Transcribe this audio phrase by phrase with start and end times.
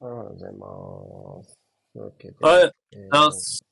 [0.00, 1.58] ありがとうございます。
[1.92, 3.64] というわけで、はい、えーあす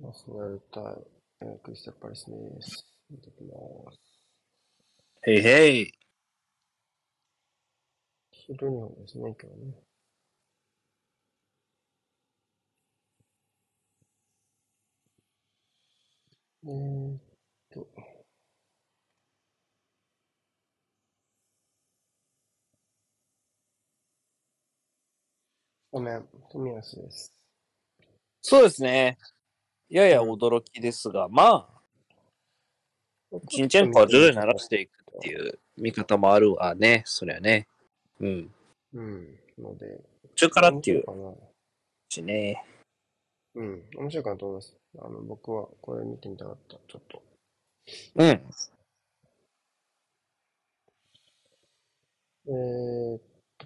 [0.00, 0.84] ナショナルタイ、
[1.40, 2.86] えークリスタルパレスです。
[3.10, 3.98] 見てきます。
[5.22, 5.92] へいへい。
[8.30, 9.74] 昼日本ですね、今日ね。
[16.64, 17.20] えーっ
[17.70, 17.88] と、
[25.90, 27.32] ごめん、富安です。
[28.42, 29.18] そうですね。
[29.88, 31.66] やや驚きですが、ま
[33.32, 37.02] あ、チンチェンコは徐々に慣らしていくっていう見方もあるわね。
[37.06, 37.66] そりゃね。
[38.20, 38.50] うん。
[38.94, 39.38] うん。
[39.58, 40.00] ので、
[40.36, 41.04] 途中からっていう
[42.10, 42.64] しね。
[43.54, 44.76] うん、面白いかなと思います。
[44.98, 46.76] あの、僕はこれ見てみたかった。
[46.86, 47.22] ちょっと。
[48.16, 48.28] うん。
[52.46, 53.18] えー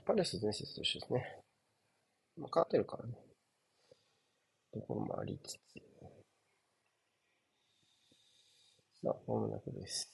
[0.04, 1.41] パレス伝説と一緒ですね。
[2.36, 3.14] まあ、勝ってるからね。
[4.72, 5.58] ところもありつつ。
[9.02, 10.08] さあ、まもなくです。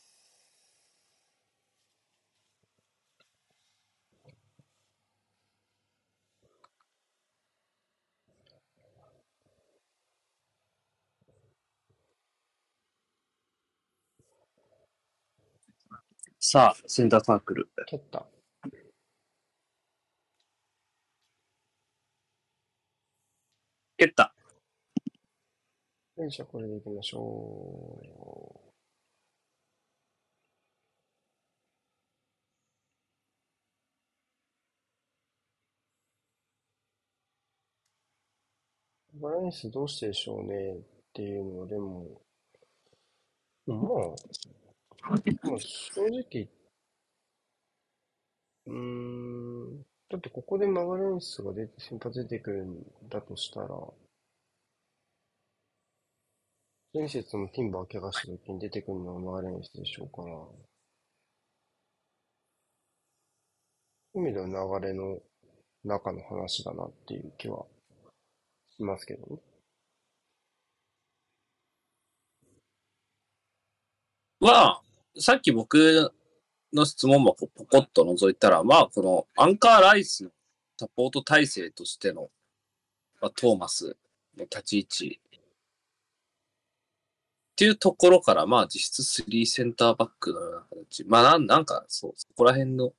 [16.40, 17.68] さあ、センターサークル。
[17.86, 18.26] 蹴った。
[23.98, 24.32] 蹴った。
[26.16, 28.00] よいしょ、これでいきましょ
[39.14, 39.20] う。
[39.20, 40.80] バランスどうしてでしょうねっ
[41.12, 42.22] ていうのは、でも、
[43.66, 43.78] まあ、
[45.10, 46.48] まあ、正直、
[48.66, 53.68] うん、だってここでマガレンスが出て、先発出てくるんだとしたら、
[56.94, 60.34] 前節もティンバー怪我した時に出てくるのはマガレンスでしょうから、
[64.14, 65.20] 海の流れの
[65.84, 67.66] 中の話だなっていう気は
[68.70, 69.42] しますけどね。
[74.40, 74.82] まあ、
[75.18, 76.12] さっき僕
[76.72, 80.30] の質問もポコッと覗いたら、まあ、このアンカーライスの
[80.78, 82.28] サポート体制としての、
[83.20, 83.96] まあ、トーマス
[84.36, 85.20] の立ち位置
[87.52, 91.04] っていうところから、まあ、実質3センターバックのような形。
[91.08, 92.92] まあ、なんなんか、そう、そこら辺の、わ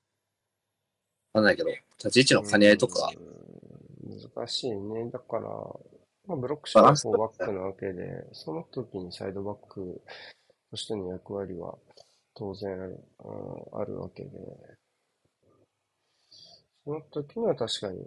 [1.36, 3.10] かんないけど、立ち位置の兼ね合いとか、
[4.36, 5.10] 難しいね。
[5.12, 5.44] だから、
[6.28, 10.02] まあ、ブロックシャーはフォーバックなわけで、その時にサイドバック
[10.72, 11.78] としての役割は
[12.36, 13.00] 当然、うん
[13.80, 14.30] あるわけで、
[16.86, 18.06] その時には確かに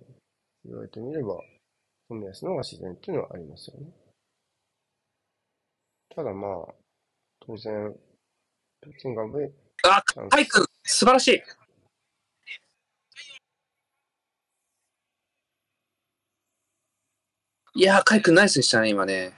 [0.65, 1.39] 言われてみれば、
[2.11, 3.87] 冨安の方が自然っていうのはありますよね。
[6.15, 6.75] ただまあ、
[7.41, 7.95] 当然、
[8.83, 9.53] 別にガブレ
[9.85, 11.43] あ、カイ君、素晴らしい
[17.75, 19.33] いやー、カイ君ナイスでしたね、今ね。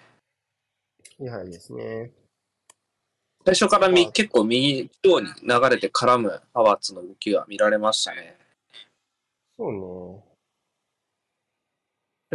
[1.21, 2.11] いやはりですね。
[3.47, 8.38] 最初からみまあ結構右方に流れて絡むハワーツの動きが見られましたね。
[9.59, 10.25] そうね。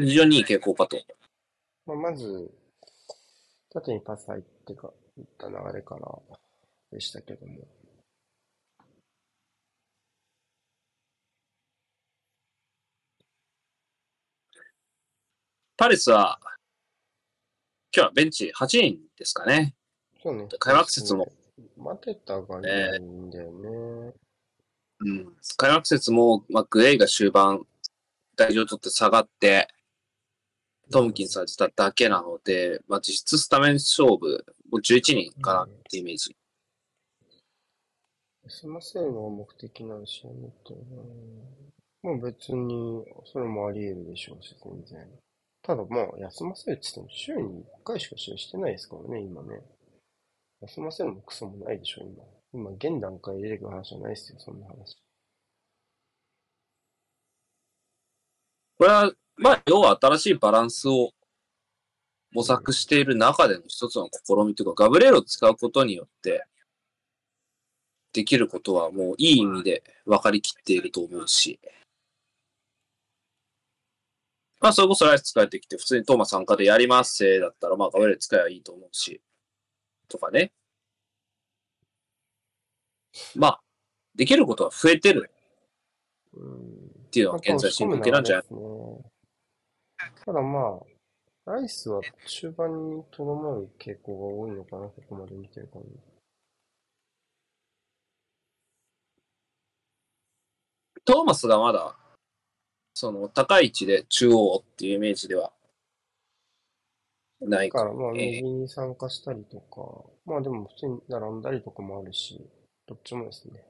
[0.05, 0.97] 非常にいい傾向かと。
[1.87, 2.51] まあ、まず、
[3.73, 6.19] 縦にパス入ってか、いった流れから
[6.91, 7.67] でしたけども。
[15.75, 16.39] パレスは、
[17.91, 19.73] 今日はベンチ8人ですかね。
[20.21, 20.47] そうね。
[20.59, 21.31] 開幕節も。
[21.77, 24.13] 待てたがないんだよね。
[24.99, 25.33] うん。
[25.57, 27.65] 開幕節も、まあ、グレイが終盤、
[28.35, 29.67] 大丈夫取って下がって、
[30.91, 36.35] トムキンされてただけなので、まあ、実質スタメン勝負、もう11人かなってイメージ。
[38.43, 40.75] 休ませるのが目的なん試合にと。
[42.01, 45.07] まあ別に、それもあり得るでしょうし、全然。
[45.61, 49.61] ただまあ、休ませるって言っても、週に1回しか試合してないですからね、今ね。
[50.61, 52.23] 休ませるもクソもないでしょ、今。
[52.53, 54.97] 今、現段階で出てくる話じゃないですよ、そんな話。
[58.77, 61.11] これは、まあ、要は新しいバランスを
[62.31, 66.45] 模索している中での一つの試みというか、ガブレールを使うことによって、
[68.13, 71.59] できることはもういい意味で分かりきっていると思うし、
[74.59, 79.21] まあ、それこそライス使えてきて、普通にトーマ参加でやりますせだったら、まあ、ガブレール使えばいいと思うし、
[80.09, 80.51] とかね。
[83.35, 83.61] まあ、
[84.15, 85.31] できることは増えてる。
[86.33, 86.89] うん。
[87.07, 88.41] っていうのは現在進行形なんじゃない？
[88.43, 88.59] ですね。
[90.25, 90.79] ただま
[91.45, 95.89] あ、ライスは中盤にとどまる傾向が多いのかな、ここまで見てる感じ。
[101.03, 101.95] トーマスがまだ、
[102.93, 105.51] その高い位置で中央っていうイメージでは
[107.41, 112.45] ないだからまあ、えー右に参加したりとか、まあでも普通に並んだりとかもあるし、
[112.85, 113.63] どっちもですね。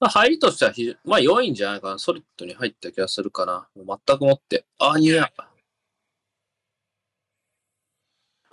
[0.00, 1.98] まあ、入りとしては非常、まあ良いんじゃないかな。
[1.98, 3.68] ソリッドに入った気がするかな。
[3.74, 4.66] もう全くもって。
[4.78, 5.32] あ、ニア。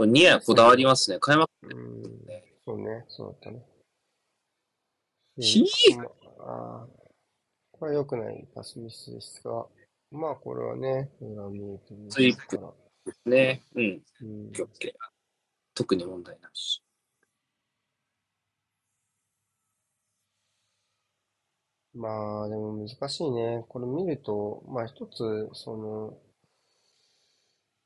[0.06, 1.20] ニアこだわりますね。
[1.20, 1.50] 開幕。
[1.64, 2.04] うん、
[2.66, 3.71] そうね、そうだったね。
[5.40, 5.64] ひ
[5.98, 6.06] ま
[6.40, 6.88] あ、
[7.72, 9.66] これは良くないパスミスですが、
[10.12, 12.74] まあこれはね、裏見えてるスイープから。
[13.26, 13.64] ね。
[13.76, 14.02] うん。
[14.22, 14.92] うんオッケーオッケー
[15.74, 16.84] 特に問題なし。
[21.94, 23.66] まあ、でも難しいね。
[23.68, 26.18] これ見ると、まあ一つ、その、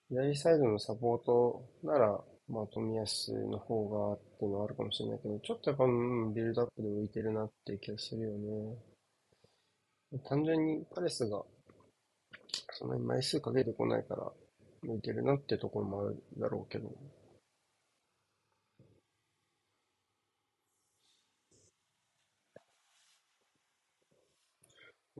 [0.09, 8.77] 左サイドのサポートなら、まあ冨安の方がっていうのはあるかもしれないけど、ちょっとやっぱ、うんビルドアップで浮いてるなっていう気がするよね。
[10.23, 11.45] 単純にパレスが、
[12.73, 14.31] そんなに枚数かけてこないから、
[14.83, 16.91] 浮いてるなってところもあるだろうけど。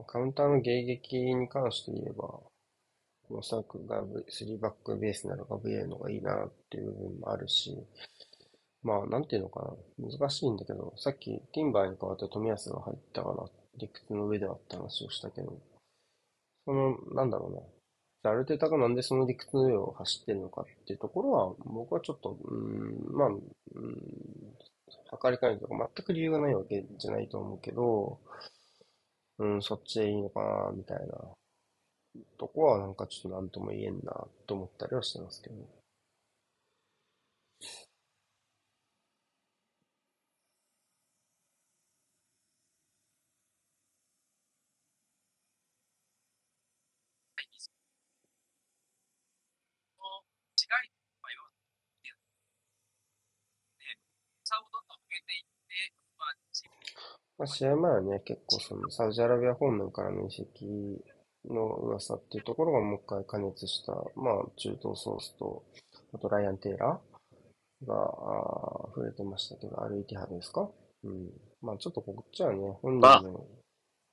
[0.07, 2.39] カウンターの迎撃に関して言えば、
[3.29, 7.77] おそらくガブ、3バックベースならガブリエルの方がいいなっていう部分もあるし、
[8.83, 10.09] まあ、なんていうのかな。
[10.09, 13.45] 難しいんだけど、さっきティンバーに代わって冨安が入ったから、
[13.77, 15.59] 理屈の上ではって話をしたけど、
[16.65, 17.53] その、なんだろう
[18.25, 18.29] な。
[18.29, 23.41] あ、アルテタがなんでその理屈の上を走ってるのかっていうところは、僕はちょっと、うん、まあ、うん、
[25.09, 28.19] 測りかねるとか、全く理由がないわけじゃないと思うけど、
[29.39, 31.35] うん、そっちでいいのかな、みたいな
[32.37, 35.55] とこはなんかちょっとなんとも言えんな、と思ったりはしてますけど。
[57.37, 61.03] まあ、試合前はね、結構そのサウジアラビア方面からの移籍
[61.49, 65.63] の噂っていうところがもう一回加熱した、まあ中東ソースと、
[66.13, 70.69] あとライアン・テイラーが、あー触れてましたけど、アルイティハドですか？
[71.03, 71.29] うん。
[71.61, 73.45] まあちょっとこっちはね、本人の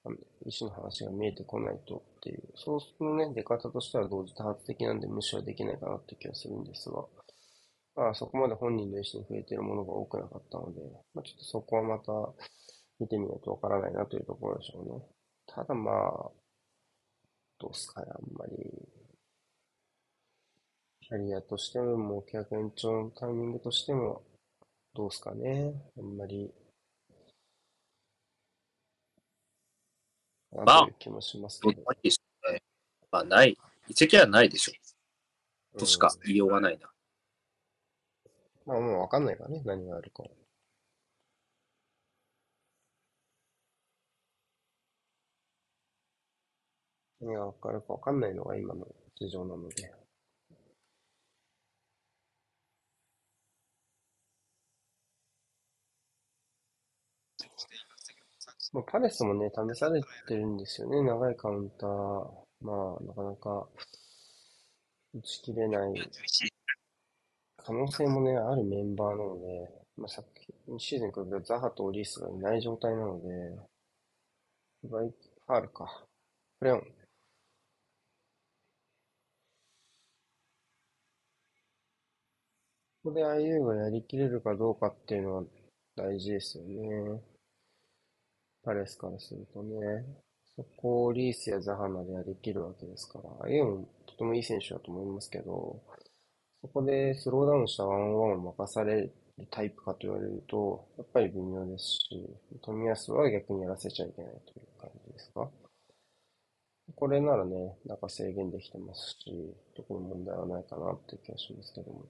[0.04, 7.04] あの意思の話が見えてこないとっていう、ソースのね、出方としては同時多発的なんで無視はできないかなって気がするんですが、
[7.94, 10.80] まあそこまで本人の意思に触れているものが多くなかったので、
[11.14, 12.12] まあちょっとそこはまた、
[13.00, 15.02] 見てみないとわからないなというところでしょうね。
[15.46, 16.30] ただまあ、
[17.62, 18.56] どうすかね、あんまり。
[21.00, 24.24] キャリアとしても、もう契約延長のタイミングとしても、
[24.94, 25.72] どうすかね。
[25.96, 26.52] あんまり。
[30.50, 31.80] まあ気もしますけど。
[31.80, 32.20] いいです
[32.50, 32.60] ね。
[33.12, 33.56] まあ、ない。
[33.86, 35.78] 移籍はないでしょ。
[35.78, 36.90] としか言いようがないな。
[38.66, 40.30] まあもうわかんないからね、何があるかは。
[47.22, 48.86] 何がわかるかわかんないのが今の
[49.16, 49.92] 事情なので。
[58.72, 61.02] まあ、パレスもね、試されてるんですよね。
[61.02, 62.42] 長いカウンター。
[62.60, 63.68] まあ、なかなか
[65.14, 66.10] 打ち切れない
[67.56, 70.28] 可能性もね、あるメンバーなので、まあ、昨
[70.78, 73.28] シーズンに比べるとザハとオリースがいない状態なので、
[74.84, 76.06] バイファールか。
[76.58, 77.01] フレオン。
[83.04, 85.42] ここで IU がやりきれるかどうかっていうのは
[85.96, 87.20] 大事ですよね。
[88.64, 90.06] パレスからするとね。
[90.54, 93.48] そこをリースやザハまでやりきるわけですから。
[93.48, 95.82] IU もとてもいい選手だと思いますけど、
[96.60, 99.12] そこでスローダウンしたワンワンを任される
[99.50, 102.30] タイプかと言われると、やっぱり微妙ですし、
[102.62, 105.50] 冨安は逆にやらせちゃいけないという感じですか？
[106.94, 112.04] これならね、なんか制限できてますし、特に問題はないかなっていう気がしますけども。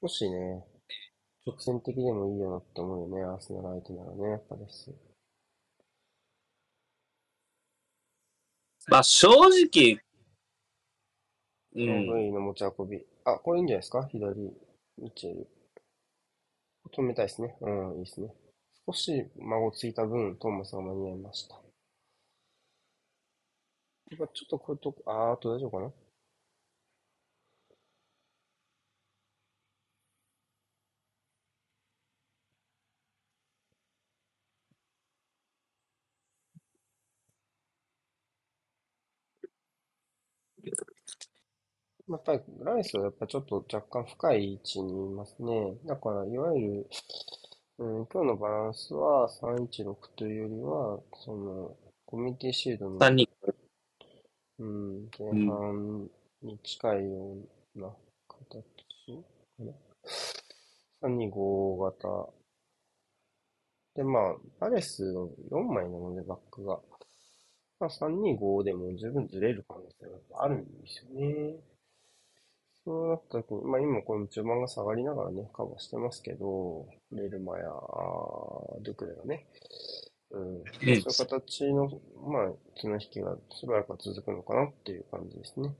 [0.00, 0.64] 少しね、
[1.46, 4.92] 直線的でもいいよなって思うよね、アーセナル相手ならね、パレス。
[8.88, 10.00] まあ正直、
[11.74, 12.32] うん。
[12.34, 13.06] の持ち運び。
[13.24, 14.04] あ、これいいんじゃないですか？
[14.08, 14.52] 左、
[14.98, 15.48] ミチェル。
[16.92, 17.56] 止めたいですね。
[17.60, 18.34] うん、いいですね。
[18.84, 21.60] 少し孫ついた分、トーマスが間に合いました。
[24.16, 25.92] ちょっとこういうとこ、あーあと大丈夫かな？
[42.08, 45.74] やっぱりライスはやっぱちょっと若干深い位置にいますね。
[45.86, 46.88] だから、いわゆる、
[47.78, 51.76] うん、今日のバランスは316というよりは、その、
[52.06, 53.31] コミュニティシールドの、3人。
[54.62, 55.46] うん、前。
[55.46, 56.10] 半
[56.42, 57.34] に近いよ
[57.74, 57.88] うな
[58.28, 58.62] 形
[59.58, 59.72] かな。
[61.02, 62.28] 325型。
[63.96, 66.78] で、まあ、パレスの4枚なので、バックが。
[67.80, 71.56] まあ、325でも十分ずれる可能性があるんですよね。
[72.84, 79.46] そうなった時に、まあ今この中盤が下がりながらね、カバーしてますけど、レルマや、ドゥクレがね、
[80.32, 80.66] うん、うん。
[80.96, 81.90] そういう形の、
[82.26, 85.70] まあ、綱引きがしばらくは続くのかなっていう感じですね。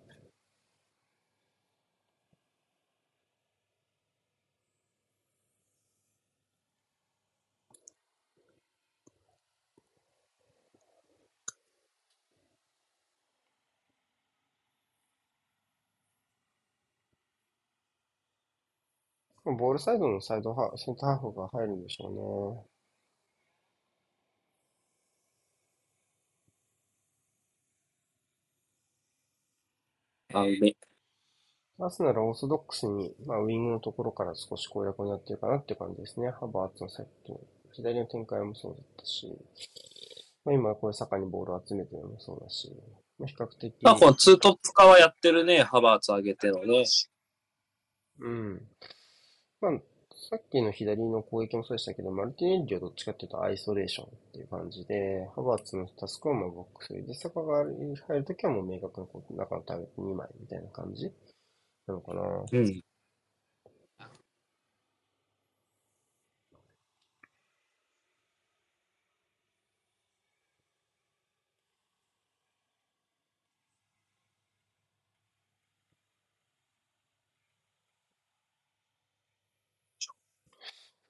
[19.45, 22.72] ボールサイドのサイドハ、センターハーフが入るんでしょあ、う
[30.41, 30.57] め。
[30.57, 30.77] うね。
[31.79, 36.31] アーセナルはオーソドックスに、まあ、ウィングのところから少し攻略になってるかなっていう感じですね。
[36.31, 37.41] ハバーツのさっきの
[37.73, 39.27] 左の展開もそうだったし、
[40.45, 42.71] まあ、今これ坂にボールを集めてるのもそうだし、
[43.19, 45.63] まあ、比較的、まあこのツートップ化はやってるね。
[45.63, 46.85] ハバーツ上げてのね。
[48.21, 48.63] うん。
[49.61, 49.73] まあ、
[50.31, 61.13] さっきの左の攻撃もそうでしたけど、マルティネッリはどっちかっていうとアイソレーションっていう感じで、ハバーツのタスクはまあボックスで、坂が入るときはもう明確な中のターゲット2枚みたいな感じ
[61.89, 62.23] なのかな。
[62.53, 62.83] うん。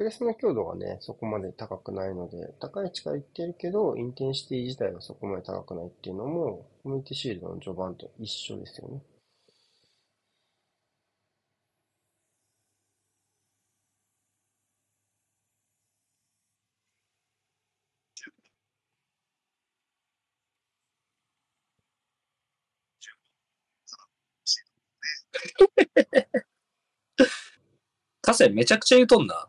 [0.02, 9.00] プレスの強度がね、そこまで高くないので、高い位置からいってるけど、インテンシティ自体はそこまで高くないっていうのも、コミュニティシールドの序盤と一緒ですよね。
[28.20, 29.46] 河川めちゃくちゃ言うとんな。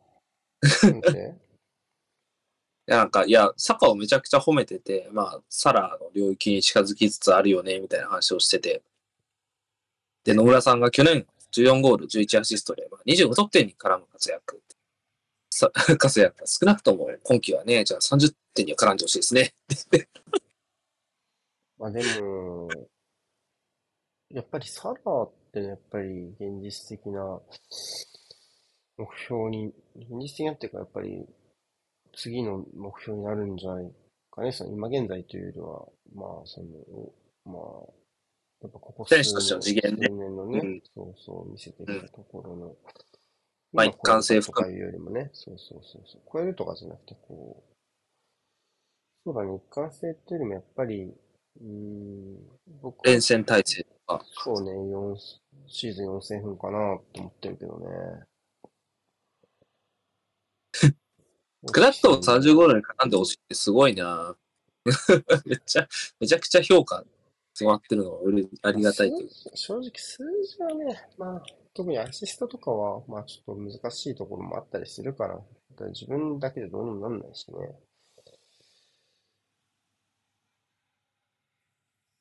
[2.85, 8.81] なんか、いや、サカをめちゃくちゃ褒めてて、まあ、サラの領域に近づきつつあるよね、みたいな話をしてて。
[10.25, 14.61] で、野村さんが去年14ゴール、11アシストで、まあ、25得点に絡む活躍。
[15.49, 19.53] さ 活躍が少なくとも今季はね、じゃあ30点には絡んでほしいですね。
[21.77, 22.69] まあでも、
[24.29, 27.39] やっぱりサラーってねやっぱり現実的な
[28.97, 31.25] 目標に、現実的なってかやっぱり
[32.15, 33.91] 次の目標になるんじゃない
[34.31, 34.51] かね。
[34.51, 35.85] その今現在というよりは、
[36.15, 36.67] まあその、
[37.45, 37.93] まあ、
[38.61, 40.07] やっぱここ数選手としての次元ね。
[40.07, 40.81] 数年のね、うん。
[40.95, 42.75] そうそう見せてきたところの、
[43.73, 47.73] まあ今一貫性とかいうよりもね、そうそうそうそう、超えるとかじゃなくてこう、
[49.25, 52.37] そうだね、一貫性っていうよりもやっぱり、うーん、
[52.81, 54.23] 僕は連戦体制とか。
[54.43, 55.15] そうね、4
[55.67, 57.87] シーズン4000分かなと思ってるけどね。
[61.73, 64.35] 少なくとも30ゴールに絡んでほしいってすごいな
[65.45, 65.87] めっちゃ、
[66.19, 67.03] めちゃくちゃ評価
[67.53, 71.43] 詰まってるのはうれありがたいとい正直数字はね、まあ、
[71.73, 77.79] 特にアシストとかは、まあちょっと難しいところもあったりするから、だから自分だけでどうにもなんないしね。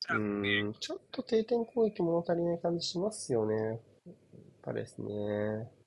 [0.09, 3.79] うーん、ちょっと定点攻撃物足りない感じしますよね。
[4.61, 5.82] パレスね。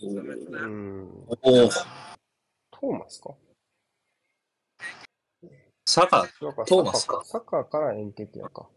[0.00, 0.28] そうだね。
[0.30, 1.08] うん。
[1.42, 1.68] おお。
[1.68, 3.34] トーマスか？
[5.86, 7.22] サカ、トーマスか。
[7.24, 8.68] サカーからエンケティアか。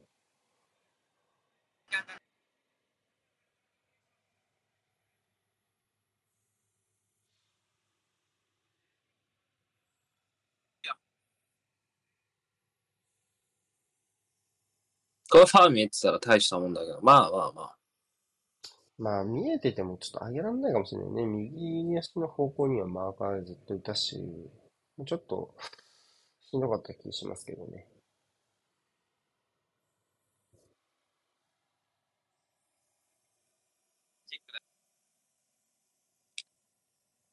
[15.29, 17.80] これファーム見ってたら大したもんだけど、まあまあまあ。
[19.01, 21.25] まあ、見えててもちょっと上げられないかもしれないね。
[21.25, 24.15] 右足の方向にはマーカーずっといたし、
[25.08, 25.55] ちょっと
[26.51, 27.88] しんどかった気しますけどね。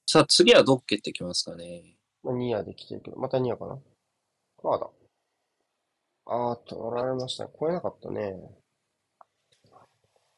[0.06, 1.82] さあ次はどっけってきますかね。
[2.22, 3.78] まあ、ニアで来てるけど、またニアかな？
[4.64, 4.90] ああだ。
[6.26, 7.50] ああ、取られましたね。
[7.58, 8.57] 超えなかったね。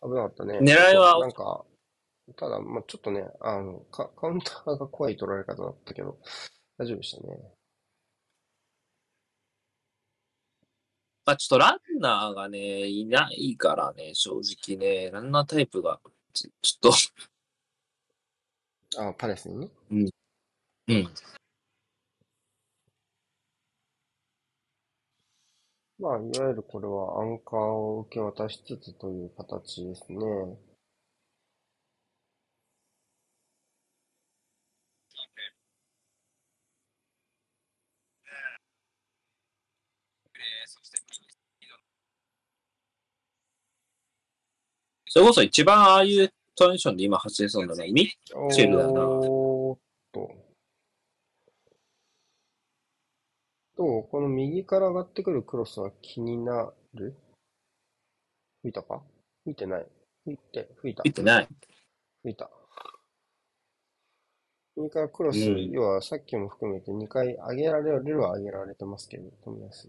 [0.02, 0.59] 危なかったね。
[0.59, 1.64] 狙いはなんか、
[2.37, 6.19] ただ、まあちょっとね、あの、カカウンターが怖い取られ方だったけど、
[6.78, 7.38] 大丈夫でしたね。
[11.26, 16.00] まあちょっとランナーがね、いないからね、正直ね、ランナータイプが、
[16.33, 16.92] ちょちょっ
[18.95, 19.69] と、あ、パレスにね。
[19.90, 21.11] うん。
[26.00, 30.16] まあ、いわゆるこれはアンカーを受け渡しつつという形ですね。
[45.07, 49.80] それこそ一番ああいうトランジションで今発生そうなのはミッチェルだなおーっ
[50.12, 50.50] と。
[53.81, 57.17] どうこの右から上がってくるクロスは気になる？
[58.61, 59.01] 吹いたか？
[59.45, 59.87] 吹いてない。
[60.27, 61.03] 吹いて、吹いた。
[61.03, 61.49] 見てない。
[62.21, 62.51] 吹いた。
[64.77, 69.89] 右からクロス、うん要はさっきも含めて2回上げられるは上げられてますけど、富安。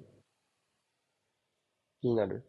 [2.02, 2.46] 気になる？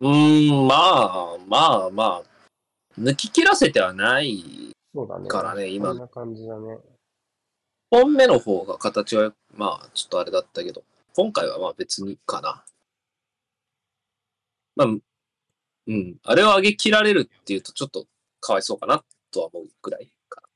[0.00, 2.22] うーん、まあまあまあ、
[2.98, 5.28] 抜き切らせてはないそうだね。
[5.28, 6.78] からね今こんな感じだね。
[7.92, 10.82] 本目の方が形は、まあ、ちょっとあれだったけど、
[11.14, 12.64] 今回はまあ別にかな。
[14.74, 18.06] まあ、うん、あれを上げ切られるっていうとちょっと
[18.40, 20.48] かわいそうかなとは思うくらいかな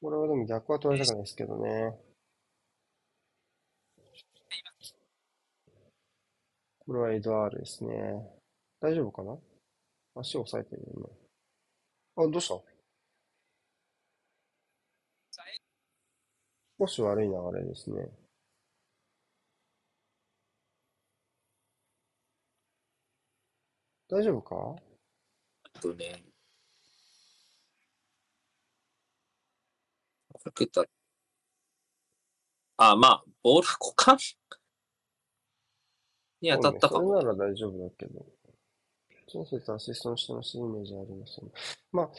[0.00, 1.94] これはでも逆は取れたくないですけどね。
[6.86, 7.94] これはエドワールですね。
[8.80, 9.36] 大丈夫かな？
[10.16, 11.08] 足を押さえてるよね。
[12.16, 12.71] あ、どうした？
[16.82, 18.08] 少し悪い流れですね。
[24.10, 24.56] 大丈夫か？
[25.74, 25.80] な。
[25.80, 26.24] とね。
[30.42, 30.84] かけた。
[32.78, 34.18] あ、まあ、ボール股間？
[36.40, 37.10] に当たったかも。
[37.10, 38.26] それなら大丈夫だけど。
[39.32, 41.52] 前節アシストのしてましたイメージありますよね。
[41.92, 42.10] まあ、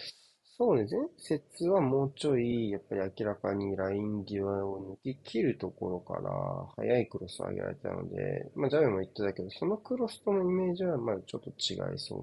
[0.64, 6.32] そうね、前節はもうちょい、やっぱり明らかにライン際を抜き切るところから、
[6.78, 12.16] 速いクロスを上げられたので、まあ、ジャベも言ってたけど、そのクロスとのイメージは、まあ、ちょっと違いそ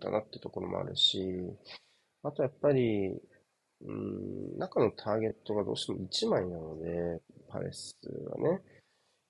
[0.00, 1.20] うだなってところもあるし、
[2.22, 3.08] あとやっぱり、
[3.82, 7.20] うん、中のターゲットがどうしても1枚なので、
[7.50, 7.94] パレス
[8.30, 8.62] はね、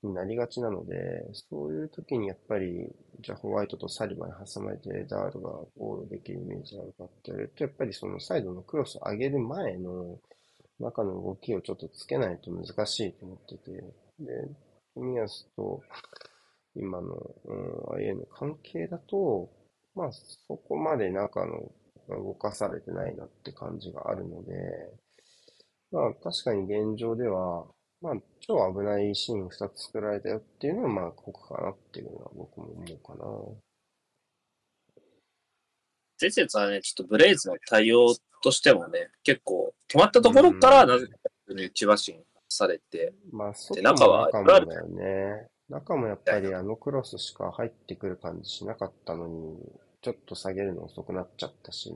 [0.02, 2.88] になりがちなので、そういう時にやっぱり、
[3.20, 10.18] じゃあホワイトとサリバに挟まれてダールがゴールできるイメージがあるかって言ると、やっぱりそのサイドのクロスを上げる前の
[10.78, 13.70] 中の動きをちょっとつけないと難しいと思ってて、
[14.20, 14.48] で、
[14.96, 15.82] 冨安と
[16.74, 19.50] 今の、うん、IA の関係だと、
[19.94, 21.72] まあそこまで中の
[22.08, 24.52] 動かされてないなって感じがあるので、
[25.90, 27.66] まあ確かに現状では、
[28.00, 33.24] まあ、超危ないシーン2つ作られたよっていうのは、まあ、ここかなっていうのは僕も思うかな。
[36.20, 41.12] 前節はね、ちょっとブレイズの対応としてもね、結構止まったところから、うんなぜか
[41.48, 45.48] 内橋にされて、まあ、外中はも中もだよね。
[45.68, 49.58] 中もやっぱりあのクロスしか入ってくる感じしなかったのに、
[50.00, 51.92] ちょっと下げるの遅くなっちゃったし、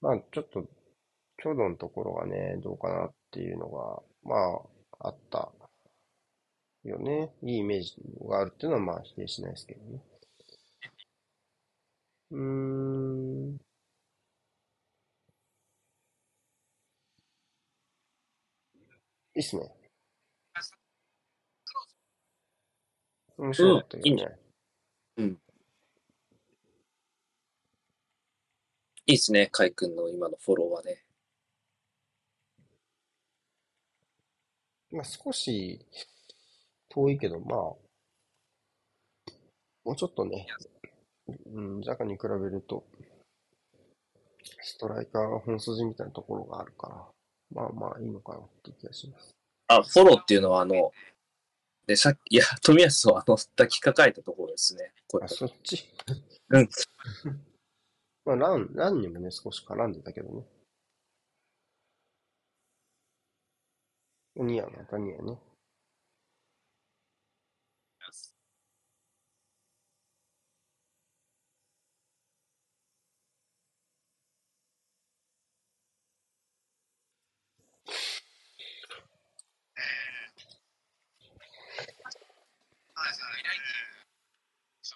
[0.00, 0.66] まあ、ちょっと、
[1.42, 4.36] 強度のところがね、どうかなっていうのが、ま
[5.00, 5.50] あ、あった
[6.84, 7.32] よね。
[7.42, 7.96] いいイメージ
[8.28, 10.00] があるっていうのは、まあ、否定しないですけどね。
[12.30, 13.56] うーん。
[19.34, 19.74] いいっすね。
[23.36, 24.38] 面白かったけどね。
[29.06, 31.02] いいっすね、カイ君の今のフォローはね。
[34.92, 35.84] まあ、少し
[36.90, 37.58] 遠いけど、まあ、
[39.84, 40.46] もうちょっとね、
[41.46, 42.84] うん、ジャカに比べると、
[44.60, 46.96] ストライカーが本筋みたいなところがあるから、
[47.50, 49.30] まあまあいいのかなって気がします。
[49.68, 50.92] あ、フォローっていうのは、あの、
[51.86, 54.92] で、さっき、いや、富安をあの、抱きかかえたところですね。
[55.08, 55.88] これあ、そっち？
[56.50, 56.68] うん。
[58.24, 60.44] まあ、ラン、ランにもね、少し絡んでたけどね。
[64.36, 65.38] ニアまたニアね。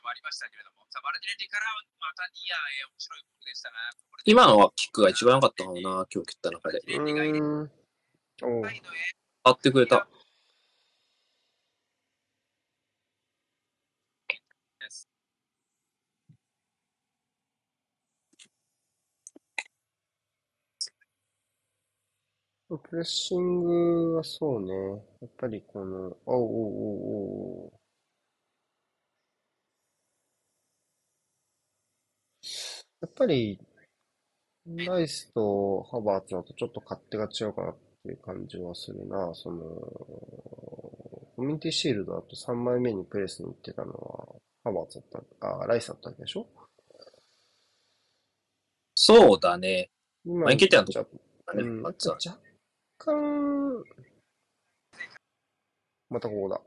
[0.07, 1.67] もありましたけれども、さあマルティネリから
[1.99, 3.75] またニアへ面白いボールでしたが、
[4.07, 6.79] これで今のはキックが一番良かったかもな、今日切った中で。
[6.79, 7.71] うーん。
[9.47, 10.09] あってくれた。
[22.69, 24.73] プレッシングはそうね。
[25.21, 27.79] やっぱりこの、おうおうおうおう
[33.01, 33.59] やっぱり、
[34.67, 37.77] ライスとハバーツだとちょっと勝手が違うかなっ
[38.07, 39.35] ていう感じはするな。
[39.35, 39.59] その、
[41.37, 44.27] コミュニティシールドだと3枚目にプレスに行ってたのは、
[44.65, 46.47] ハバーツだった、あ、ライスだったわけでしょ？
[48.95, 49.91] そうだね。
[50.25, 51.07] 今まあいけたよじゃ
[51.55, 52.41] うん、あっちは若
[52.99, 53.85] 干、
[56.09, 56.61] またここだ。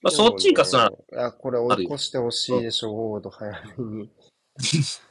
[0.00, 4.10] まあ、そっちにかすなら、いや、これ追い越してほしいでしょ、フォワード早めに。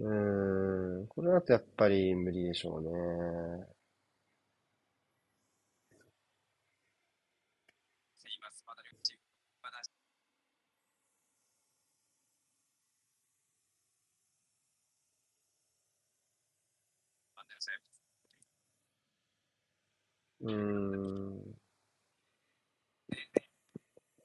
[0.00, 2.90] うん、これだとやっぱり無理でしょうね。
[20.40, 21.54] うん。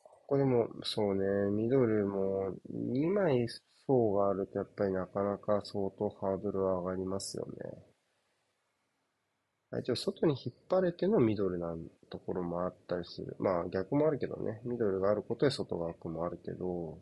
[0.04, 3.48] ここでも、そうね、ミドルも2枚
[3.88, 7.84] 層があるとやっぱりなかなか相当ハードルは上がりますよね。
[9.80, 11.76] 一応外に引っ張れてのミドルな
[12.10, 13.36] ところもあったりする。
[13.38, 14.60] まあ逆もあるけどね。
[14.64, 16.98] ミドルがあることで外が開くもあるけど。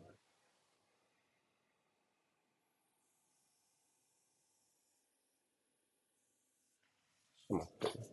[7.48, 8.03] ちょっと待って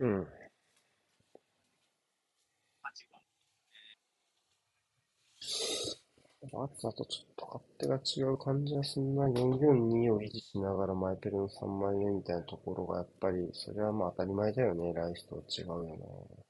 [0.00, 0.26] うん。
[6.52, 9.28] あとだとちょっと勝手が違う感じがすんな。
[9.28, 14.92] 442を維持しながらマイペルの3枚目みたいなところがやっぱり、それはまあ当たり前だよね。
[14.92, 16.44] ライスとは違うよね。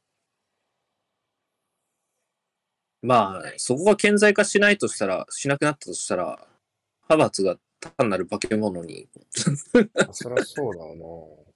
[3.02, 6.48] まあ、そこが顕在化しないとしたら、しなくなったとしたら、
[7.02, 7.56] ハバーツが
[7.96, 9.08] 単なる化け物に。
[9.94, 11.53] まあそりゃそうだわな。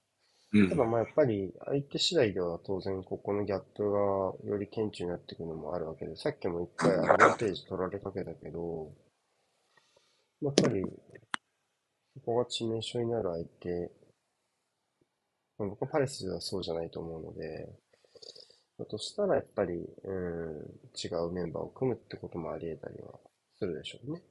[0.51, 8.91] ただまあやっぱり相手次第では当然ここのギャップがより顕著になってくるのもあるわけで、さっきも一回アドバンテージ取られかけたけど、
[10.41, 10.83] やっぱり
[12.15, 13.91] そこが致命傷になる相手、
[15.59, 17.69] まあ僕はパレスではそうじゃないと思うので、
[18.79, 20.61] だとしたらやっぱり、うん、
[20.95, 23.19] 違うメンバーを組むってこともあり得たりは
[23.59, 24.23] するでしょうね。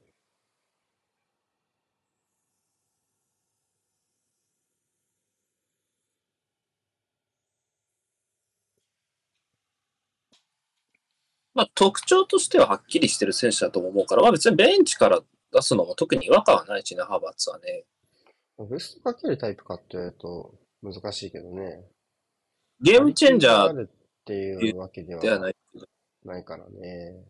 [11.58, 15.20] まあ、特徴としてははっきりしてる選手だとも思うから、まあ別にベンチから
[15.52, 17.84] 出すのも特に違和感はないしね、ハバーツはね。
[18.58, 21.84] ブストかけるタイプかって言われると難しいけどね。
[22.80, 23.90] ゲームチェンジャーっ
[24.24, 25.52] ていうわけでは。
[26.24, 27.24] ないからね。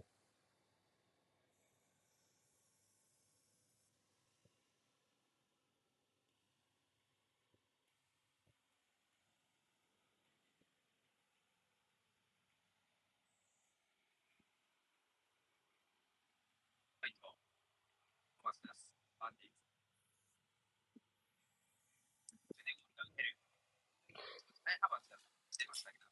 [17.00, 17.28] はいと
[18.44, 18.86] マスダス
[19.20, 19.50] アンディ
[22.50, 23.36] セネゴルが打てる
[24.66, 25.18] ねハバーツが
[25.52, 26.04] 来てましたけど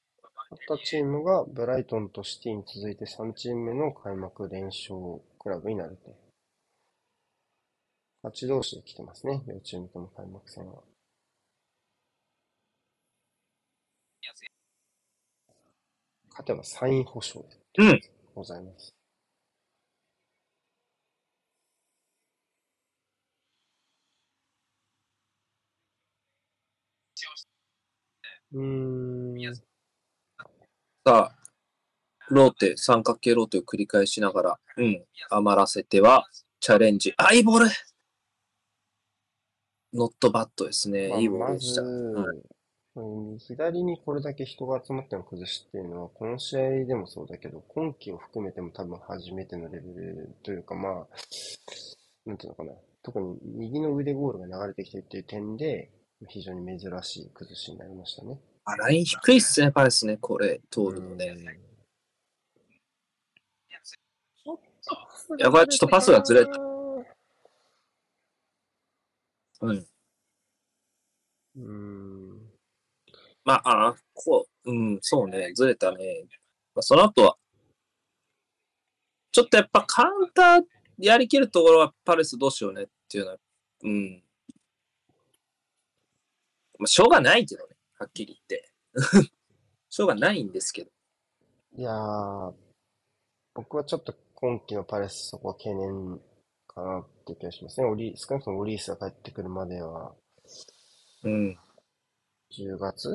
[0.51, 4.97] 勝ったチームがブライトンとシティに続いて3チーム目の開幕連勝
[5.39, 6.17] クラブになると。
[8.23, 9.43] 勝ち同士で来てますね。
[9.47, 10.83] 両チームとも開幕戦は。
[16.31, 18.01] 勝てばサイン保証で
[18.35, 18.95] ございます。
[28.53, 29.76] うーん。
[31.09, 31.37] さあ、
[32.31, 36.27] ローテ、三角形ローテを繰り返しながら、うん、余らせては、
[36.59, 37.15] チャレンジ。
[37.17, 37.67] あ、いいボール
[39.95, 41.11] ノットバットですね。
[41.11, 41.83] まあいいボーまルでした。
[41.83, 41.89] ず、
[42.97, 51.07] うん左にこれだけ人が集まっての崩しっていうのは、この試合でもそうだけど、今季を含めても多分初めてのレベルというか、まあ、
[52.27, 52.73] なんていうのかな。
[53.05, 55.93] 特に右の腕ゴールが流れてきてるっていう点で、
[56.27, 58.41] 非常に珍しい崩しになりましたね。
[58.67, 61.33] あ、ライン低いっすね、パレスね、これ、通るので。
[65.39, 66.61] やばいちょっとパスがずれた
[69.61, 69.87] うん。
[71.57, 72.41] うん。
[73.45, 76.25] まあ、あこう、うん、そうね、ずれたね。
[76.75, 77.37] まあ、その後は、
[79.31, 80.65] ちょっとやっぱカウンター
[80.99, 83.37] やりきるところはパレスどうしようねっていうのは、
[83.85, 84.23] うん。
[86.79, 88.73] まあ、しょうがないけどね、はっきり言って。
[89.89, 90.91] しょうがないんですけど。
[91.77, 92.55] いやー、
[93.55, 96.21] 僕はちょっと今季のパレスそこは懸念
[96.67, 97.87] かなって気がしますね。
[97.87, 100.15] オリ少なくともオリースが帰ってくるまでは、
[101.23, 101.59] うん。
[102.51, 103.15] 10月？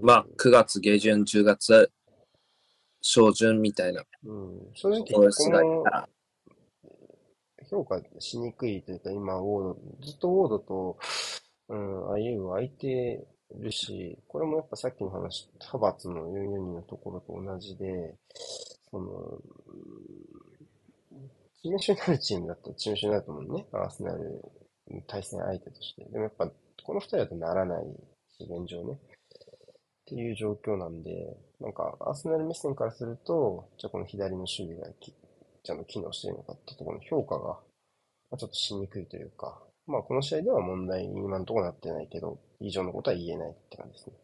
[0.00, 1.92] まあ、9月下旬、10月、
[3.02, 5.30] 初旬みたいなうん、正直、この
[7.68, 10.98] 評価しにくいというか、今、ウォード、ずっとウォードと、
[11.68, 13.26] うん、アイエウは空いて
[13.58, 18.14] るし、これもやっぱさっきの話、派閥の442のところと同じで、
[18.90, 19.40] その、うん
[21.64, 23.66] 致命傷になるチームだったら致命傷になると思うね。
[23.72, 24.42] アーセナル、
[25.06, 26.04] 対戦相手として。
[26.04, 26.50] でもやっぱ、
[26.84, 27.86] この二人だとならない、
[28.38, 28.92] 現状ね。
[28.92, 28.98] っ
[30.04, 35.14] ていう状況なんで、なんか、アーセナル目線からすると、じゃあこの左の守備がき
[35.62, 37.58] ちゃんと機能してるのかってところの評価が、
[38.30, 44.16] ま、ちょっとしにくいというか、まあこの試合では問題に今のところなってないけど、以上のことは言えないって感じですね。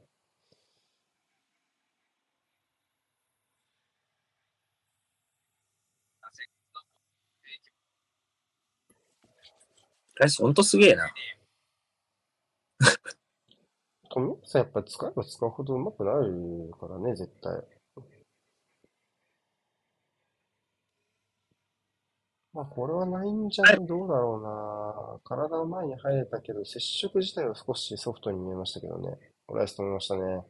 [10.16, 11.12] パレスほんとすげえな。
[14.11, 17.80] 富安やっぱ使えば使うほど上手くなるからね、絶対。
[22.53, 25.21] まあこれはないんじゃないどうだろうな。
[25.25, 29.19] 体は前に入れたけど、接触自体は少しソフトに見えましたけどね。
[29.47, 30.43] オライスと思いましたね。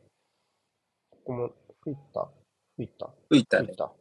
[1.10, 1.50] ここも
[1.82, 2.30] 吹いた？
[2.76, 3.10] 吹いた？
[3.28, 3.76] 吹いたね吹い。
[3.76, 3.92] た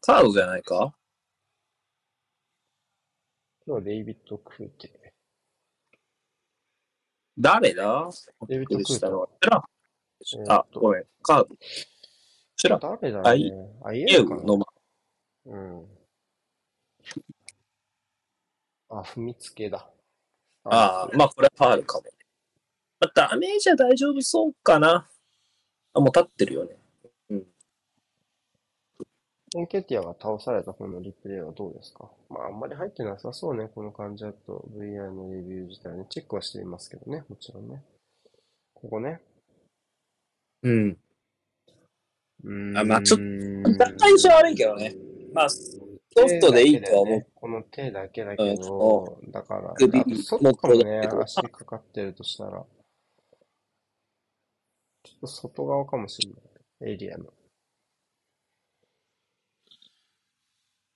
[0.00, 0.94] カードじゃないか？
[3.66, 5.12] 今日はデイビッド・クーテ。
[7.38, 8.08] 誰だ？
[8.48, 9.06] デイビッド・クーテ
[10.48, 11.04] あ、ごめん。
[11.22, 11.54] カード。
[12.56, 13.22] チュラ誰だね。
[13.84, 14.26] あ、イエエウ
[15.46, 15.86] うん。
[18.90, 19.88] あ、踏みつけだ。
[20.64, 22.04] ああ、まあこれはファールかも。
[23.00, 25.08] まあ、ダメージは大丈夫そうかな。
[25.94, 26.76] あ、もう立ってるよね。
[27.30, 27.46] うん。
[29.56, 32.10] エンケティアが倒された方のリプレイはどうですか？
[32.28, 33.68] まあ、あんまり入ってなさそうね。
[33.74, 36.06] この感じだと VR のレビュー自体ね。
[36.10, 37.24] チェックはしていますけどね。
[37.28, 37.82] もちろんね。
[38.74, 39.20] ここね。
[40.62, 40.98] うん。
[42.44, 44.94] うーんあまあちょっと若干印象悪いけどね。
[45.32, 47.26] まあ、ソフトでいいとは思う。
[47.34, 52.64] この手だけだけうんど、だから、首あと外かもね足かかってるとしたら。
[55.02, 56.36] ちょっと外側かもしれな
[56.90, 56.92] い。
[56.92, 57.32] エリアの。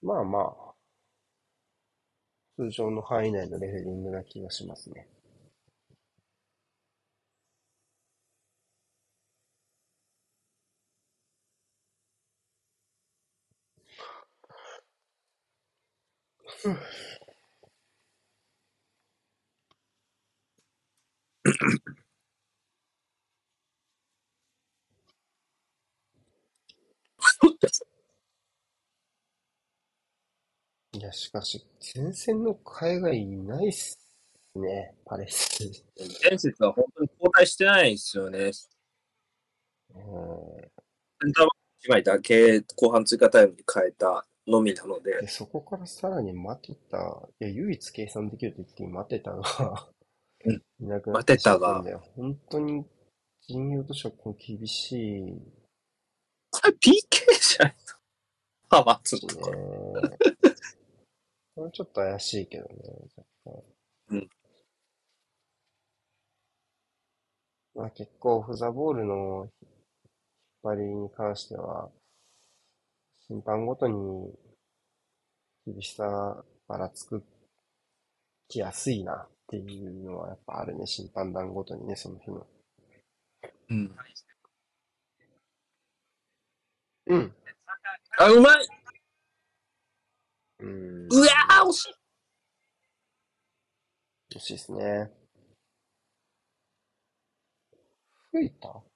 [0.03, 0.75] まあまあ、
[2.57, 5.09] 通常の範囲内のレフェリングな気がしますね。
[30.93, 33.99] いや、しかし、前線の海外いないっす
[34.55, 35.85] ね、パレス。
[36.23, 38.51] 前節は本当に交代してないですよね。
[39.91, 40.65] うん
[41.23, 41.57] センターバック
[41.89, 49.89] 1枚だけ後半追加タイムに変えたのみなのでで、、そこからさらにマテタ、いや、唯一計算できるって言っていいマテタが
[50.45, 52.03] うんいなくなってしまったんだよ。
[52.17, 52.85] 本当に
[53.49, 55.43] 陣容としてはこう厳しい
[56.51, 56.77] これ PK
[57.41, 57.75] じゃない
[58.71, 58.79] の？
[58.79, 59.51] ハマツとか。。
[61.57, 62.73] これちょっと怪しいけどね。
[64.11, 64.29] うん。
[67.75, 69.71] まあ結構、オフザボールの引っ
[70.63, 71.91] 張りに関しては、
[73.35, 74.33] 審判ごとに
[75.67, 77.25] 厳しさばらつく
[78.47, 82.47] きやすいなっていうのはやっぱあるね、審判団ごとにね、その日の。
[83.71, 83.97] うん。
[87.07, 87.35] うん。
[88.19, 88.69] あ、うまい
[90.61, 91.09] うん。
[91.11, 91.87] うわー惜し
[94.31, 95.11] い惜しいですね。
[98.31, 98.94] 吹いた？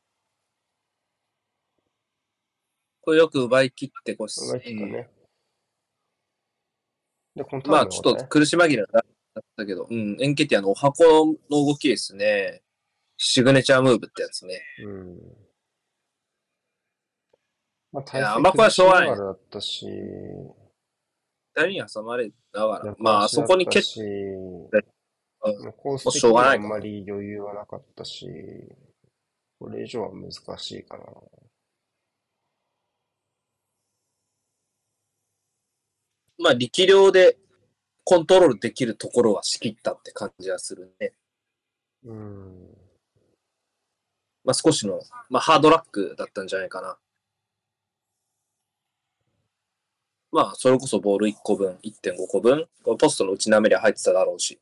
[3.09, 5.09] これよく奪い切ってこうまいったね。
[7.35, 9.03] で、このターンまあちょっと苦し紛れだっ
[9.57, 12.61] たけど、うん、エンケティアのお箱の動きですね。
[13.17, 14.61] シグネチャームーブってやつね。
[14.85, 15.17] うん。
[17.93, 24.69] まあ、体勢まあこれはしょうがないだったし、二人に挟まれながら逆、まああそこに蹴っし、うん
[25.41, 28.29] まあコース的にはあしょうがないかんまり余裕はなかったし、
[29.59, 31.05] これ以上は難しいかな。
[36.39, 37.37] まあ力量で
[38.05, 41.13] コントロールできるところは仕切ったって感じはするね。
[42.05, 42.69] うん。
[44.45, 46.97] まあ少しの、まあハードラックだったんじゃないかな。
[50.31, 52.67] まあそれこそボール1個分、1.5個分、
[52.99, 54.59] ポストの内なめりは入ってただろうし。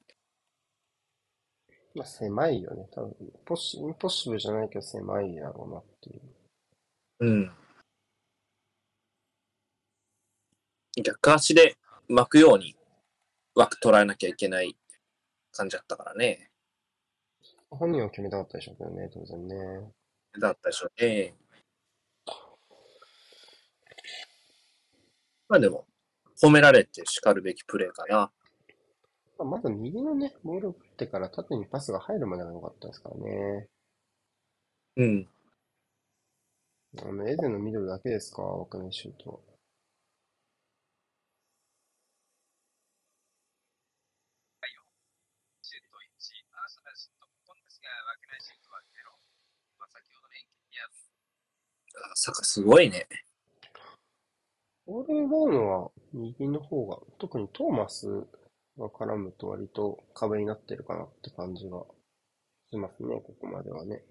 [1.97, 2.87] まあ、狭いよね。
[2.93, 3.15] 多分、
[3.47, 6.21] ポッシ、インポッシブルじゃないけど狭いやろうなっていう。
[7.21, 7.53] うん。
[11.03, 11.77] 逆足で
[12.09, 12.77] 巻くように
[13.55, 14.77] 枠捉えなきゃいけない
[15.53, 16.51] 感じだったからね。
[17.71, 19.57] 本人は決めたかったでしょうけどね、当然ね。
[20.41, 21.35] だったでしょうね。
[25.49, 25.87] まあでも、
[26.41, 28.31] 褒められて叱るべきプレーかな。
[29.39, 33.69] まあ、まず右のね、ボールを打ってから縦にパスが入るまでが良かったですからね。
[34.97, 35.29] うん。
[36.99, 39.45] あの、エゼのミドルだけですか、枠内シュート。
[45.63, 46.01] シュート1、
[46.57, 49.13] アーサナルシュート1本ですが、枠内シュートはゼロ。
[49.79, 53.07] まあ、先ほどのエンケティアサカすごいね。
[54.87, 58.07] 俺が思うのは、右の方が、特にトーマス
[58.79, 61.85] が絡むと割と壁になってるかなって感じが
[62.71, 64.03] しますね、ここまではね。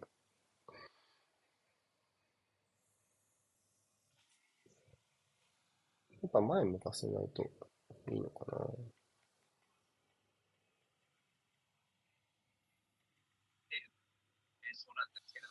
[6.22, 7.44] やっぱ前向かせないと
[8.12, 8.68] いいのかな。
[14.92, 15.48] うなんですけど、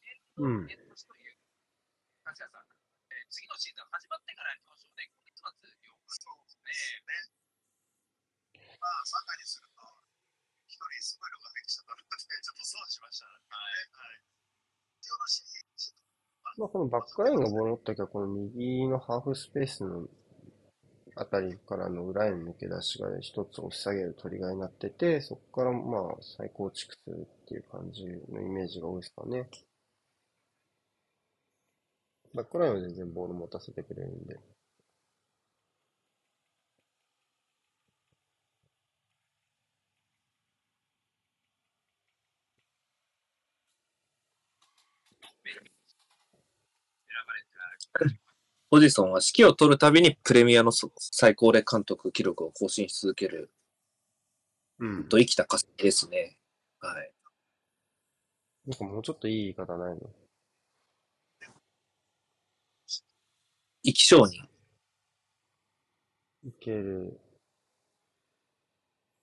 [0.00, 1.36] えーうんエンドスという、
[2.24, 2.66] カシアさん、
[3.12, 5.46] えー次のシーズン始まってから表彰で今月末
[5.84, 7.36] 両方ですね。
[9.16, 9.80] まあ、サッカーにすると、
[10.68, 13.24] 一人すごいのが入ってきちゃったので、ちょっと損しました。
[13.24, 13.88] はい。
[13.96, 14.20] はい。
[15.00, 20.08] 必要なシーン、まあ、このバックラインがボール持った時は、この右のハーフスペースの
[21.16, 29.48] あたりからの裏への抜け出しが一つ押し下げるトリガーになってて、そこからまあ再構築するっていう感じのイメージが多いですかね。
[32.34, 34.38] バックラインは全然ボール持たせてくれるんで。
[48.70, 53.50] たポジソンは指揮を取るたびにプレミアの最高齢監督記録を更新し続ける
[54.78, 55.08] うん。
[55.08, 56.36] と生きた化石ですね。
[56.80, 57.12] はい。
[58.66, 60.00] なんかもうちょっといい言い方ないの？
[63.84, 64.42] 生き証人。
[66.44, 67.18] いける。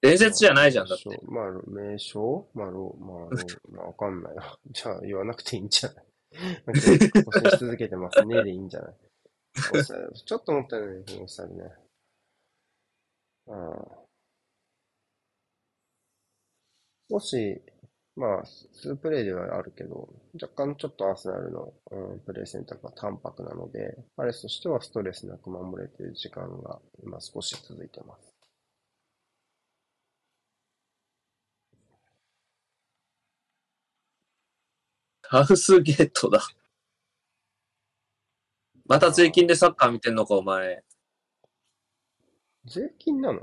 [0.01, 1.19] 伝説じゃないじゃん、だって。
[1.25, 2.47] まあ、名称？
[2.53, 3.29] まあ、ろまあ、ろ
[3.71, 4.57] まあ、わかんないわ。
[4.71, 6.05] じゃあ、言わなくていいんじゃない？
[7.23, 8.95] 更新し続けてますねでいいんじゃない？
[10.25, 11.71] ちょっと思ったよね、このオフサイドね。
[13.47, 14.03] ああ。
[17.09, 17.61] 少し、
[18.15, 20.09] まあ、2プレイではあるけど、
[20.41, 28.33] 若干ちょっとアーセナルの、うん、プレイ選択が淡白なので、パレスとしてはストレスなく守れている時間が今少し続いてます。
[35.23, 36.39] ハウスゲートだ。
[38.85, 40.83] また税金でサッカー見てんのか、お前。
[42.65, 43.41] 税金なの？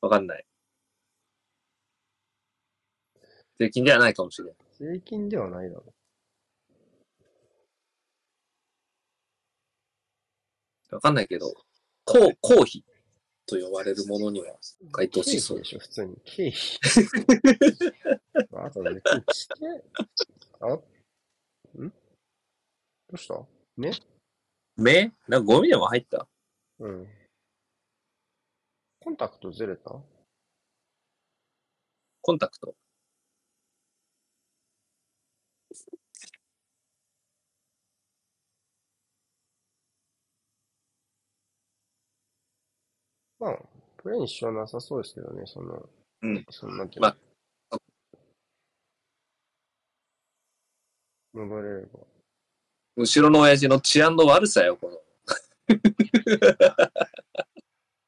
[0.00, 0.44] わかんない。
[3.58, 4.54] 税金ではないかもしれない。
[4.78, 5.94] 税金ではないだろ
[10.90, 11.54] わかんないけど、
[12.04, 12.84] 公公費
[13.46, 14.54] と呼ばれるものには
[14.92, 15.64] 該当しそうで。
[15.64, 16.16] しょ、普通に。
[16.24, 16.60] 経費。
[18.66, 19.54] あと税金して、
[20.60, 20.74] あ、
[21.82, 21.92] ん？
[23.10, 23.40] どうした？
[23.76, 23.92] ね
[24.76, 25.12] 目？
[25.28, 26.26] なんかゴミでも入った？
[26.80, 27.08] うん。
[29.00, 29.94] コンタクトずれた？
[32.22, 32.74] コンタクト？
[43.38, 43.58] まあ、
[43.98, 45.86] プレイに支障はなさそうですけどね、その、
[46.22, 46.44] うん。
[46.50, 47.08] そんていうのま
[47.70, 47.78] あ
[51.34, 52.13] 戻れれば。
[52.96, 55.00] 後ろの親父の治安の悪さよ、この。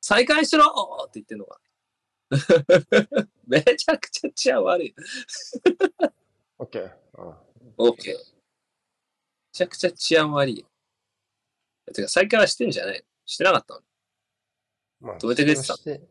[0.01, 0.66] 再開しろ
[1.09, 1.61] って言ってんのか。
[3.47, 4.95] めちゃくちゃ治安悪い。
[6.59, 6.91] オッケー。
[7.14, 7.43] あ
[7.76, 8.14] オッケー。
[8.14, 8.20] め
[9.53, 10.66] ちゃくちゃ治安悪い。
[11.93, 13.80] てか、再開はしてんじゃないしてなかったの
[15.01, 16.09] まあ、止めてくれてたそれはして、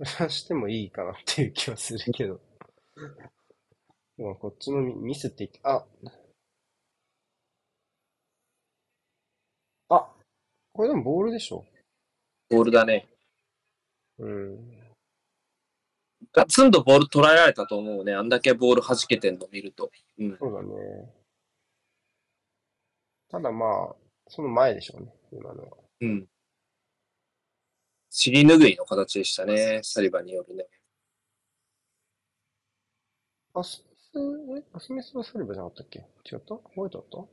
[0.04, 2.40] それはしてもいいかなっていう気はするけど。
[4.18, 5.86] まあ、こっちのミミスって言って、あ
[9.90, 10.08] あ
[10.72, 11.64] これでもボールでしょ
[12.48, 13.06] ボールだね。
[14.18, 14.80] うん。
[16.32, 18.14] ガツンとボール捉えられたと思うね。
[18.14, 19.90] あんだけボール弾けてんの見ると。
[20.18, 20.36] うん。
[20.38, 21.10] そうだね。
[23.30, 23.96] ただまあ、
[24.28, 25.76] その前でしょうね、今のは。
[26.00, 26.26] うん。
[28.10, 29.80] 尻拭いの形でしたね。
[29.84, 30.66] サリバンによるね。
[33.54, 34.18] アスミス、
[34.58, 36.00] え、アスミスはサリバじゃなかったっけ？
[36.30, 36.54] 違った？
[36.56, 37.26] ホワイトだっ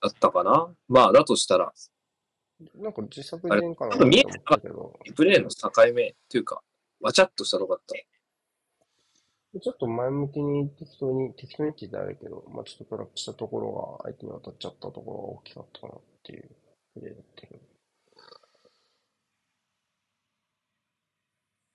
[0.00, 0.74] だったかな？
[0.88, 1.72] まあ、だとしたら、
[2.76, 3.96] たなんか自作自演かな？
[4.04, 6.62] 見えてとなかったけど、プレーの境目っていうか、
[7.00, 7.94] わちゃっとしたとこだった。
[9.60, 16.50] ちょっと前向きに適当に、適当にって言ったらあれだけど、まあちょっとトラップしたところが相手に当たっちゃったところが大きかったかなっていう
[16.94, 17.60] プレーだったけど。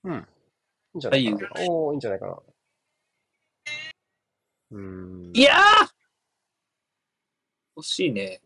[0.06, 0.14] うん。
[0.14, 0.18] い
[0.94, 1.72] いんじゃないかな。
[1.72, 2.40] おー、いいんじゃないかな。
[4.72, 4.80] うー
[5.32, 5.32] ん。
[5.36, 5.95] いやー
[7.76, 8.42] 欲しいね。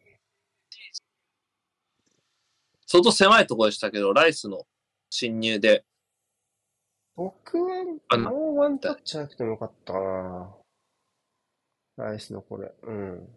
[2.85, 4.65] 相当狭いところでしたけど、ライスの
[5.09, 5.85] 侵入で、
[7.15, 10.55] 僕は、あのもうワンタッチなくてもよかったかな。
[11.97, 12.73] ライスのこれ。
[12.81, 13.29] うん。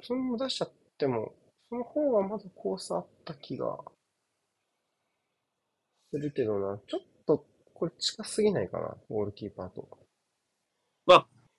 [0.00, 1.34] そのまま出しちゃっても、
[1.68, 3.78] その方がまだコースあった気が
[6.12, 6.78] するけどな。
[6.86, 8.96] ちょっと、これ近すぎないかな。
[9.10, 10.05] ゴールキーパーと。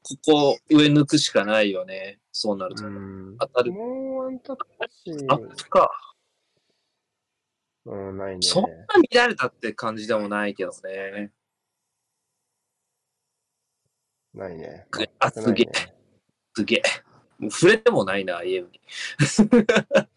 [0.07, 2.19] ここ上抜くしかないよね。
[2.31, 2.85] そうなると。
[2.85, 3.35] うん。
[3.39, 3.73] 当たる。
[3.73, 4.57] もうワンタッ
[5.03, 5.91] チ、アップか。
[7.85, 8.41] うん、ないね。
[8.41, 8.69] そんな
[9.13, 11.33] 乱れたって感じでもないけどね。
[14.33, 14.87] ないね。
[14.91, 15.87] ぐあ全くないねす
[16.55, 16.81] すげえ。
[17.37, 18.67] もう触れてもないな、家に。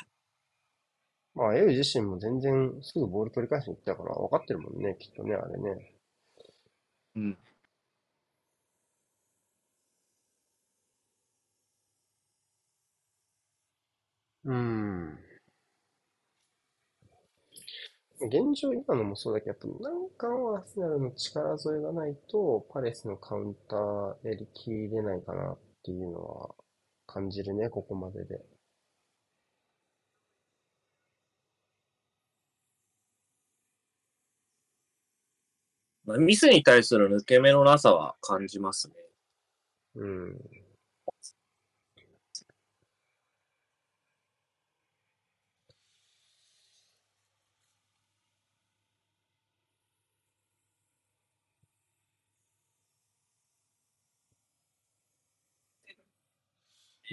[1.34, 5.95] まあ、エウ自身も全然すぐボール取り返しに行ったから分かってるもんね、きっとね、あれね。
[7.16, 7.38] うん。
[14.45, 15.18] うん。
[18.20, 26.55] 現状、今のもそうだけど、やっぱなんかのアーセナルの力添えがないと、パレスのカウンターやりきれないかなっていうのは
[27.07, 28.41] 感じるね、ここまでで。
[36.05, 38.95] まあ、ミスに対する抜け目のなさは感じますね。
[39.97, 40.60] うん。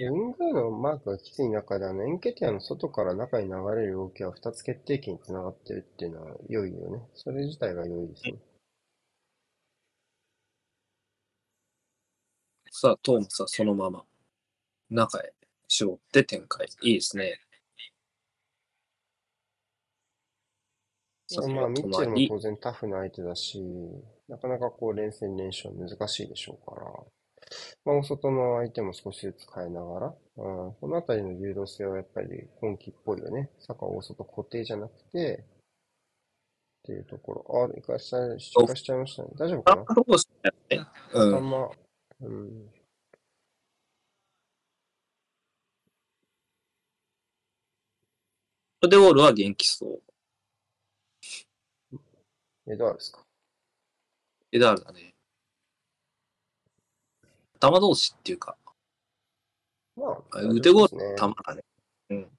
[0.00, 7.02] ィングのマークがきつい中で、あの、エンケティアの外から中に流れる動きは2つ決定機につながってるっていうのは良いよね。
[7.14, 8.34] それ自体が良いですね。
[12.70, 14.04] さあ、トーマスはそのまま
[14.88, 15.32] 中へ
[15.66, 16.68] 絞って展開。
[16.82, 17.40] いいですね。
[21.26, 23.60] さまあ、ミッチェルもり当然タフな相手だし、
[24.28, 26.86] なかなかこう連戦連勝難しいでしょうから、
[27.84, 30.14] まあ、大外の相手も少しずつ変えながら、うん、
[30.74, 33.50] このあたりの流動性はやっぱり今季っぽいよね。
[33.60, 35.44] サカ大外固定じゃなくて、
[36.82, 37.64] っていうところ。
[37.64, 39.28] あ、生かしちゃい、生かしちゃいましたね。
[39.36, 39.84] 大丈夫かな？
[39.94, 40.04] ど
[41.14, 41.34] うん。
[41.34, 41.70] 頭、
[42.20, 42.70] うん。
[48.88, 50.00] デオールは元気そう。
[52.70, 53.24] エドワールですか？
[54.52, 55.07] エダールだね。
[57.58, 58.56] 頭同士っていうか、
[59.96, 61.16] まあ、あ腕ゴールですね。
[61.18, 61.64] 球だね。
[62.10, 62.30] うん。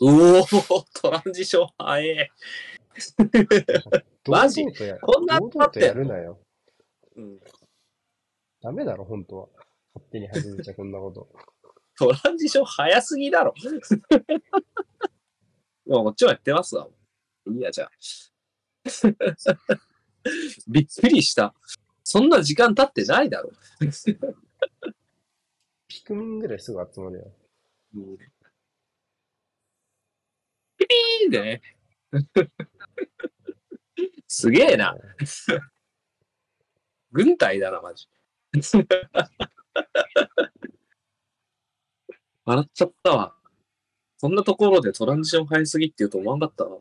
[0.00, 0.44] おお
[0.92, 2.30] トランジション早え。
[4.26, 4.64] マジ？
[5.00, 6.40] こんな堂々とやるなよ。
[7.16, 7.40] うん。
[8.60, 9.48] ダメだろ、本当は。
[9.94, 11.28] 勝手に始めちゃこんなこと。
[11.96, 13.54] トランジション早すぎだろ。
[15.86, 16.88] もうこっちもやってますわ。
[17.46, 17.90] いいや、じゃあ。
[20.68, 21.54] びっくりした。
[22.02, 23.50] そんな時間経ってないだろ。
[25.88, 27.32] ピクミンぐらいすぐ集まるよ。
[30.78, 31.62] ピピーンでね。
[34.28, 34.96] すげえな。
[37.12, 38.08] 軍隊だな、マジ。
[42.44, 43.34] 笑っちゃったわ。
[44.18, 46.80] そんなところでトランジション早すぎって言うと思わんかったわ。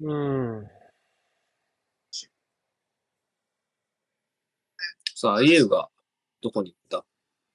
[0.00, 0.70] うん。
[5.14, 5.90] さあ、アイエウが
[6.42, 7.04] どこに行った？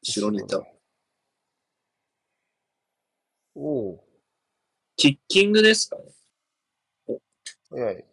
[0.07, 0.63] 後ろにいた。
[3.55, 4.03] おお
[4.95, 6.03] キッキングですかね。
[7.71, 8.05] 早い。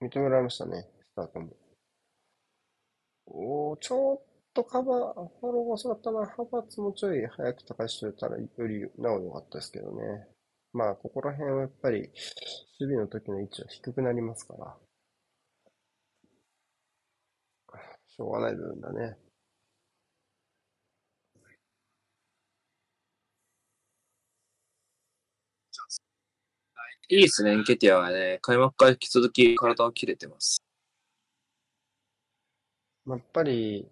[0.00, 1.56] 認められましたね、スタートも。
[3.26, 4.22] おおちょっ
[4.54, 6.20] とカバー、フォローが遅かったな。
[6.20, 10.28] 派閥もちょい早く高しといたらよりなお良かったですけどね。
[10.72, 12.10] まあ、ここら辺はやっぱり、
[12.80, 14.76] 守備の時の位置は低くなりますから。
[18.08, 19.16] しょうがない部分だね。
[27.08, 30.62] いいですね、エンケティアはね、開幕から引き続き体を切れてます。
[33.04, 33.90] まあやっぱり、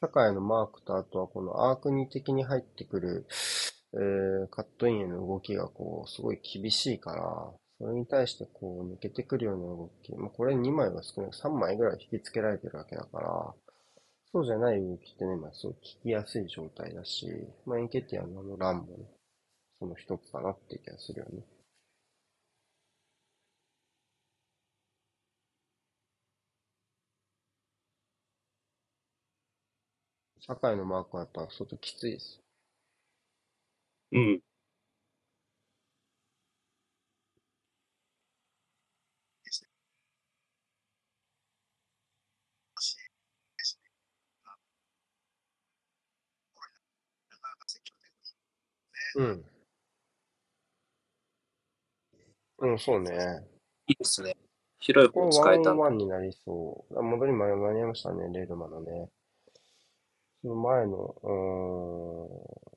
[0.00, 3.26] 酒井のマークとあとはこのアークに的に入ってくる、
[3.94, 13.54] えーカットインへの動きがこう、すごい厳しいから、それに対してこう、抜けてくるような動き、まあ、これ2枚は少なく3枚ぐらい引き付けられてるわけだから、
[14.32, 17.26] そうじゃない動きってね、まあ、すごい聞きやすい状態だし、
[17.66, 19.06] まあ、エンケティアのあのランもね、
[19.80, 21.42] その一つかなって気がするよね。
[30.40, 32.38] 酒井のマークはやっぱ相当きついです。
[34.12, 34.42] うん。
[42.80, 43.90] しですね。
[44.44, 44.56] あ
[46.54, 46.72] これ、
[47.30, 47.96] なかなか積極
[49.14, 49.24] 的に。
[52.66, 52.70] うん。
[52.72, 53.10] うん、そうね。
[53.86, 54.36] いいですね。
[54.80, 56.98] 広いこれ方使えたワンワンになりそう。
[56.98, 59.08] あ戻り間に合いましたね、レールマのね。
[60.42, 62.71] その前の、うーん。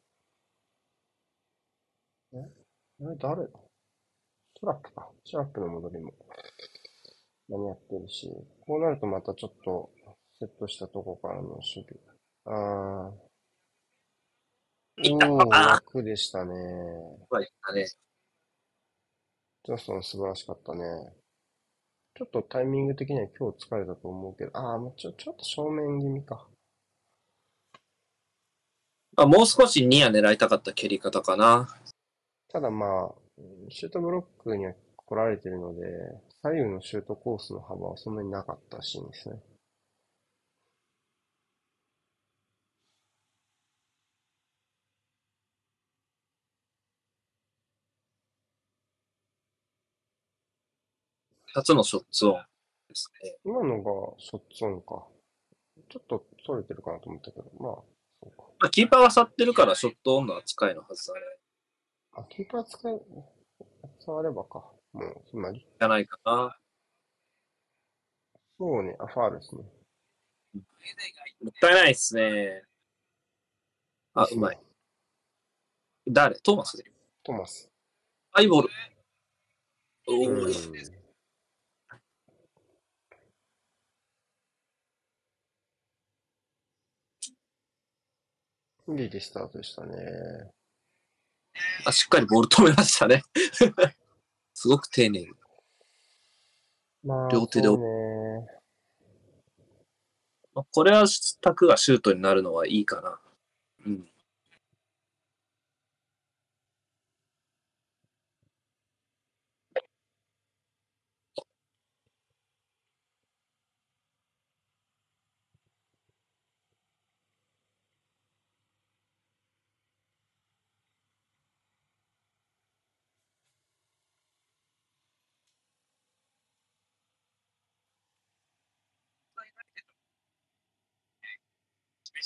[2.35, 2.39] え
[3.01, 3.49] あれ誰だ？
[4.59, 5.09] トラップか。
[5.29, 6.13] トラップの戻りも
[7.49, 8.29] 間に合ってるし、
[8.67, 9.89] こうなるとまたちょっと
[10.39, 11.85] セットしたとこからの守備。
[12.45, 13.25] あー。
[15.13, 16.53] おー、楽でしたね。
[17.29, 17.85] はいったね。
[19.65, 21.13] ジョンソン素晴らしかったね。
[22.17, 26.47] ちょっとタイミング的には今日疲れたと思うけど、ああ、もうちょ、ちょっと正面気味か。
[29.17, 31.67] あもう少しニア狙いたかった蹴り方かな。
[32.55, 33.05] ただまあ、
[33.37, 35.81] うんシュートブロックには来られてるので、
[36.41, 39.35] 左右のシュートコースの幅はそんなになかったシーンですね。
[51.47, 52.33] 二つのショッツオン
[52.87, 53.35] ですね。
[53.43, 55.05] 今のがショットオンか。
[55.89, 57.73] ちょっと取れてるかなと思ったけど、まあ、
[58.23, 58.43] そうか。
[58.59, 61.19] まあ、キーパーが去ってるからショットオンの扱いのはずだね。
[62.17, 63.01] あ、キーパー使い、
[63.99, 64.71] 触ればか。
[64.93, 65.59] もう、決まり。
[65.59, 66.57] じゃないかな。
[68.57, 69.63] そうね、あ、ファールですね。
[70.53, 70.61] も
[71.49, 72.63] ったいないですね。
[74.13, 74.59] あ、うまい。
[76.07, 76.39] 誰？
[76.39, 76.81] トーマス
[77.23, 77.69] トマス。
[78.31, 78.69] アイボール。
[80.07, 80.95] おうんー。
[89.01, 90.54] いいリスタートでしたね。
[91.85, 93.23] あ、しっかりボール止めましたね。
[94.53, 95.27] すごく丁寧に。
[97.03, 97.69] まあ、両手で。
[100.53, 101.05] まあこれは
[101.41, 103.19] タクがシュートになるのはいいかな。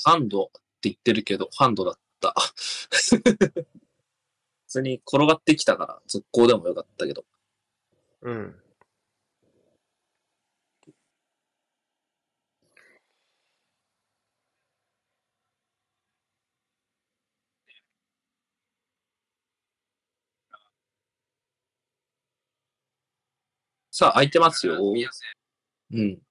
[0.04, 0.48] ハンドっ
[0.80, 2.34] て言ってるけど、ハンドだった。
[4.66, 7.24] 普通に転がってきたから、続行でもよかったけど。
[8.22, 8.56] うん。
[23.90, 24.78] さあ、空いてますよ。
[25.92, 26.22] うん。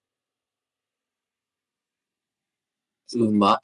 [3.15, 3.59] うま。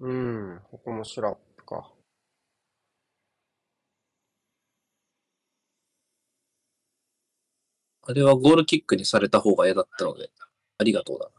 [0.00, 0.60] うん。
[0.70, 1.90] ここもシュラップか。
[8.06, 10.30] あれはゴールキックにされた方が嫌だったので、
[10.76, 11.30] ありがとうだ。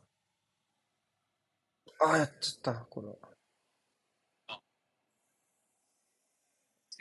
[2.00, 2.86] ああ、やっちゃった。
[2.90, 3.08] これ。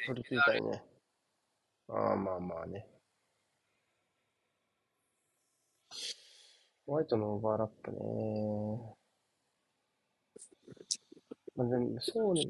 [0.06, 0.84] 取り切りたいね。
[1.88, 2.93] ああ、まあまあね。
[6.86, 8.94] ホワイトのオーバーラップね。
[11.56, 12.44] まあでも、そうね、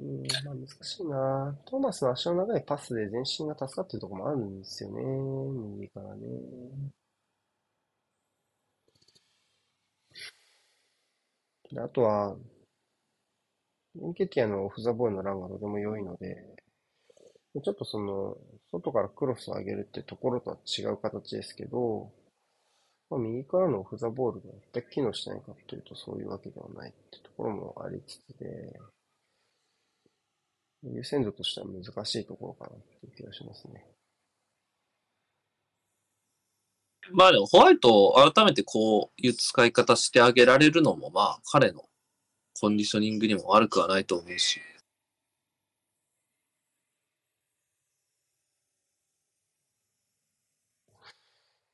[0.45, 1.59] まあ難しいな。
[1.67, 5.03] トーマスの足の長いパスで全身が助かってるところもあるんですよね。
[5.77, 6.29] 右からね。
[11.71, 12.37] であとは、
[14.01, 16.47] エンケティアのオフザボールのランがとても良いので、
[17.65, 18.37] ちょっとその、
[18.71, 22.13] 外からクロスを上げるってところとは違う形ですけど、
[23.15, 28.81] まあ、右からのオフザボールが全く機能しないかというとそういうわけではないってところもありつつで、
[30.83, 33.87] 優先度としては難しいところかなっていう気がしますね。
[37.13, 41.85] まあでも、ホワイトを改めてこういう使い方してあげられるのも、まあ、彼の
[42.59, 44.61] コンディショニングにも悪くはないと思うし。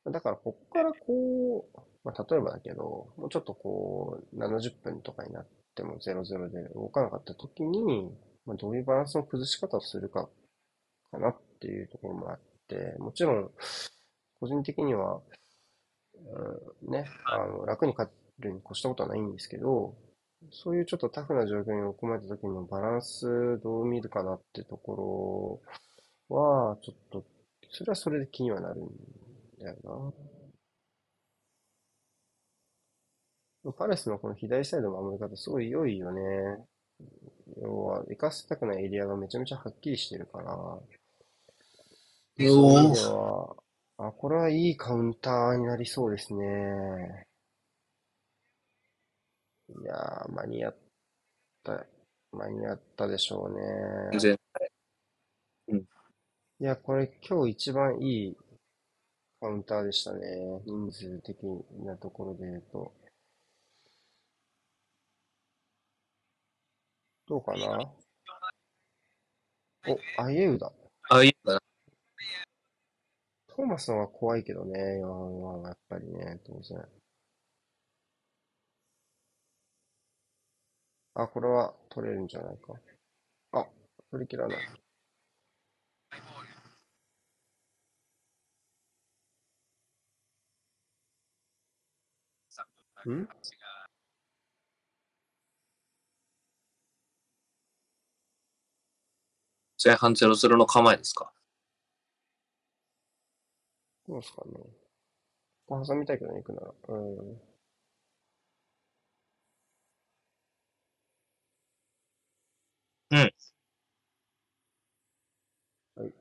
[0.07, 8.11] だから、ここからこう、まあ、例えばだけど、もうちょっとこう、70分とかになっても0-0で動かなかった時に、
[8.47, 10.29] まあ、どういうバランスの崩し方をするか、
[11.11, 13.51] かなっていうところもあって、もちろん、
[14.41, 15.21] 個人的には、
[16.83, 19.95] うん、ね、あの、楽に勝るに越したことはないんですけど、
[20.51, 25.61] そういうちょっとタフな状況に追い込まれた時のバランスどう見るかなってとこ
[26.31, 27.25] ろは、ちょっと、
[27.71, 28.89] それはそれで気にはなるん
[29.61, 29.77] だよ
[33.65, 33.73] な。
[33.73, 36.65] パレスのこの左サイドの守り方すごい良いよね。
[37.61, 40.83] 要は、生かせたくないエリアがめちゃめちゃはっきりしてるから、そ
[42.39, 43.57] ういう意味では、
[43.99, 47.27] あ、これはいいカウンターになりそうですね。
[49.69, 50.77] いやー、間に合っ
[51.63, 51.87] た、
[52.33, 54.19] 間に合ったでしょうね。
[54.19, 54.39] 全
[55.69, 55.87] 然。
[56.61, 58.37] いや、これ今日一番いい
[59.41, 60.61] カウンターでしたね。
[60.67, 61.37] 人数的
[61.83, 62.93] なところで言うと。
[67.27, 67.91] どうかな？
[70.19, 70.71] お、アイエウだ。
[71.09, 71.61] ああいうかな。
[73.47, 76.87] トーマスの方が怖いけどね、今はやっぱりね、当然。
[81.15, 82.75] あ、これは取れるんじゃないか。
[83.53, 83.67] あ、
[84.11, 84.59] 取り切らない。
[93.09, 93.29] ん？
[99.83, 101.33] 前半0-0の構えですか？
[104.09, 104.53] どうですかね。
[105.67, 106.73] ここ挟みたいけどね、行くなら。
[106.89, 107.41] うん。
[113.11, 113.33] うん。
[115.97, 116.13] はい。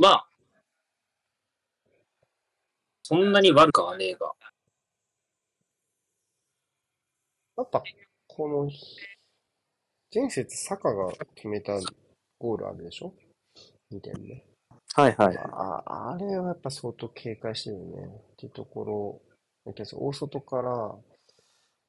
[0.00, 0.26] まあ、
[3.04, 4.32] そんなに悪くはねえが。
[7.58, 7.82] やっぱ、
[8.26, 8.70] この、
[10.12, 11.78] 前節、サカが決めた
[12.38, 13.14] ゴールあるでしょ
[13.92, 14.46] ?2 点ね。
[14.94, 15.24] はいは
[15.84, 18.06] あ、あれはやっぱ相当警戒してるよね。
[18.32, 19.20] っていうところ、
[19.66, 20.96] だけど大外から、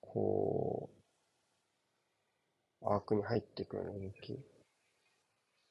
[0.02, 0.90] こ
[2.82, 4.38] う、アークに入っていくような動き。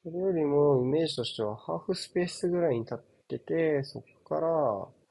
[0.03, 5.04] それよりも、イメージとしては、ハーフスペースぐらいに立ってて、そこから、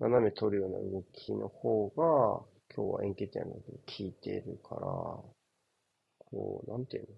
[0.00, 2.42] 斜め取るような動きの方が、
[2.74, 7.08] 今日はエンケティアの時に効いているから、こう、なんていうの？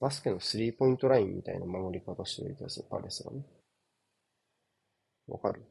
[0.00, 3.42] バスケのスリーポイントラインみたいな守り方してる気がする、パレスがね。
[5.28, 5.62] わかる？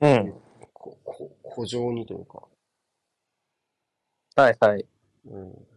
[0.00, 0.34] うん。
[0.72, 2.48] こ、こ、古城にというか。
[4.36, 4.86] はいはい。
[5.26, 5.68] うん。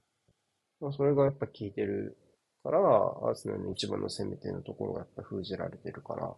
[0.80, 2.18] まあ、それがやっぱ効いてる
[2.66, 6.34] から、アーセナルの一番の攻め手のところがやっぱ封じられてるから、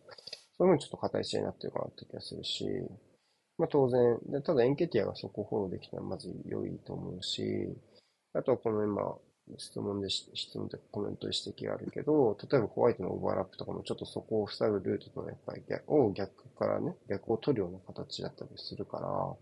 [0.57, 2.65] そういうのちょっと硬い試合になってるかなって気がするし、
[3.57, 7.41] まあ当然、でただエンケティアがそこをフォローできたらまず良いと思うし、
[8.34, 9.15] あとはこの今、
[9.57, 19.38] 質問で、質問でコメントで指摘があるけど、例えばホワイトのオーバーラップとかもちょっとそこを塞ぐルートとやっぱり逆を逆からね、逆を取るような形だったりするから、そ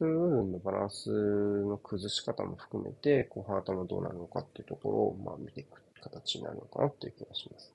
[0.00, 7.72] そういう部分のバランスの崩し方も含めて、後半頭どうなるのかっていうところを、まあ見ていく形になるのかなっていう気がします。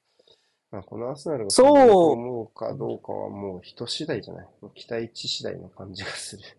[0.72, 4.48] まあ、このアーセナルがそう思うかどうかはもう人次第じゃない。
[4.62, 6.44] もう期待値次第の感じがする。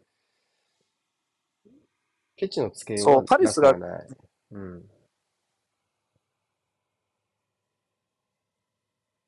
[2.36, 3.74] ケチのつけようそうパレスが。
[4.52, 4.88] うん。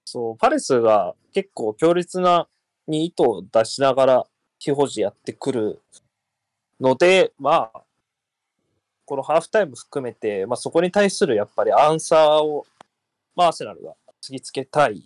[0.05, 2.49] そう、パレスが結構強烈な
[2.87, 4.27] に意図を出しながら、
[4.59, 5.83] 非保持やってくる
[6.81, 7.85] ので、まあ、
[9.09, 12.67] このハーフタイム含めて、まあそこに対するやっぱりアンサーを、
[13.35, 15.03] まあアーセナルが突きつけたい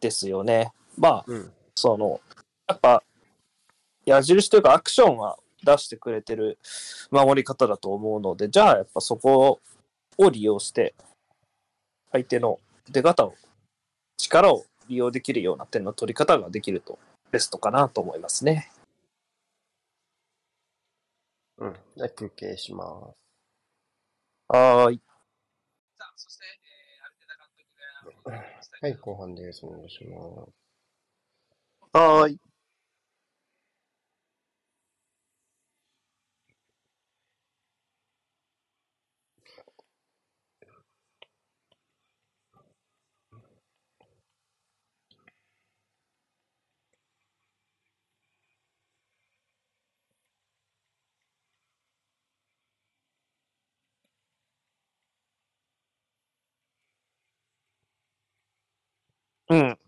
[0.00, 0.70] ですよね。
[0.98, 1.52] まあ、うん。
[1.74, 2.20] その、
[2.68, 3.02] やっぱ、
[4.04, 6.58] 矢印というかアクションは出してくれてる
[7.10, 9.60] 守り方だと思うので、じゃあやっぱそこ
[10.18, 10.94] を利用して、
[12.10, 12.60] 相手の
[12.90, 13.34] 出方を、
[14.18, 16.98] 力を利用できるような点の取り方ができると
[17.30, 18.70] ベストかなと思いますね。
[21.56, 21.76] うん。
[21.96, 23.21] じゃあ休憩します。
[24.52, 25.00] はーい。
[25.96, 27.72] さあ、そして、えー、アルテタ監督
[28.30, 29.64] が、はい、後半です。
[29.64, 30.52] お願いします。
[31.94, 32.51] はーい。
[59.52, 59.78] うん。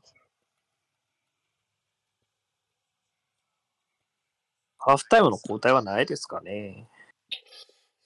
[4.78, 6.86] ハーフタイムの交代はないですかね。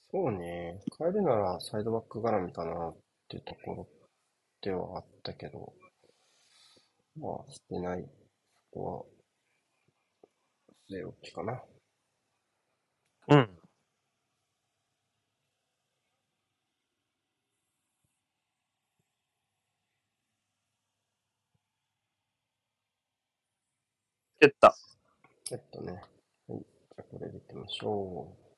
[0.09, 0.79] そうね。
[0.97, 2.97] 変えるならサイドバック絡みかなっ
[3.27, 3.87] ていうところ
[4.61, 5.73] ではあったけど、
[7.17, 8.05] まあ、してない。
[8.71, 9.03] そこは、
[10.89, 11.61] 据え置きかな。
[13.27, 13.58] うん。
[24.39, 24.75] 蹴った。
[25.51, 25.93] えっとね。
[26.47, 26.59] はい。
[26.59, 28.49] じゃあこれでいきましょう。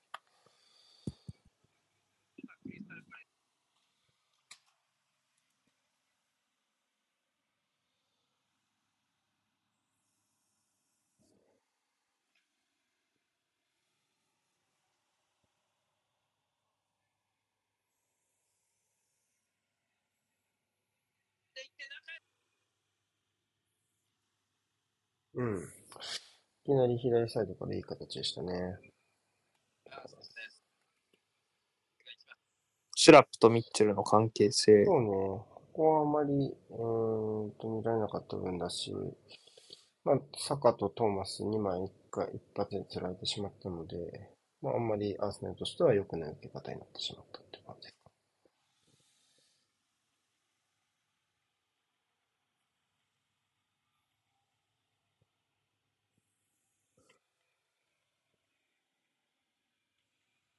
[25.33, 25.57] うん。
[25.57, 25.61] い
[26.65, 28.79] きなり左サイドからいい形でしたね。
[32.95, 34.85] シュラップとミッチェルの関係性。
[34.85, 35.07] そうね。
[35.07, 38.93] ここはあまり、うーんと見られなかった分だし、
[40.03, 44.29] まあ、サカとトーマス2枚一回、一発で釣られてしまったので、
[44.61, 48.11] まあ、あんまりアーセナルとしては良くない受け方になってしまったって感じですか。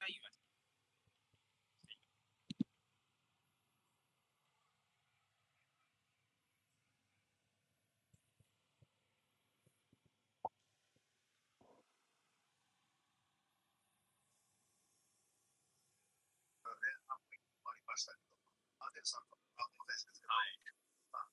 [0.03, 0.19] あり
[17.87, 18.35] ましたけど、
[18.83, 20.35] アデルさんと、あ、この選手ですけど、
[21.15, 21.31] まあ、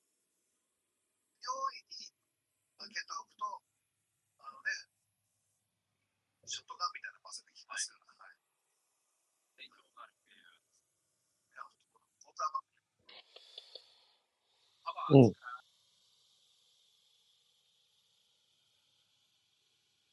[1.42, 2.06] 4位に
[2.78, 3.66] 開けておくと、
[4.38, 4.70] あのね、
[6.46, 8.10] ショットガンみたいなパスできますから、
[10.00, 10.08] は。
[10.08, 11.62] いや、
[12.24, 12.62] 本当は
[15.08, 15.32] うん。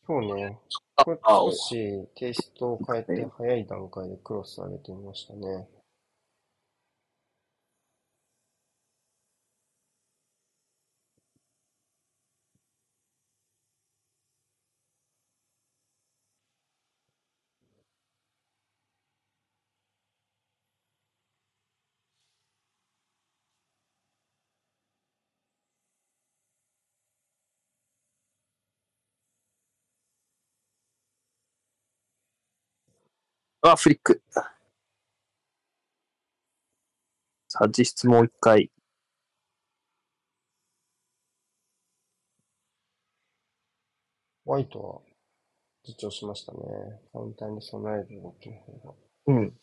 [0.08, 0.58] そうね。
[0.96, 5.68] あこ少しテイストを変えて早い段階でクロス上げてみましたね。
[33.62, 34.22] あ、フリック。
[37.48, 38.72] さあ、実質もう一回。
[44.46, 45.02] ワイトは
[45.86, 46.60] 自重しましたね。
[47.12, 48.94] カウンターに備える動きの方が。
[49.28, 49.60] うん。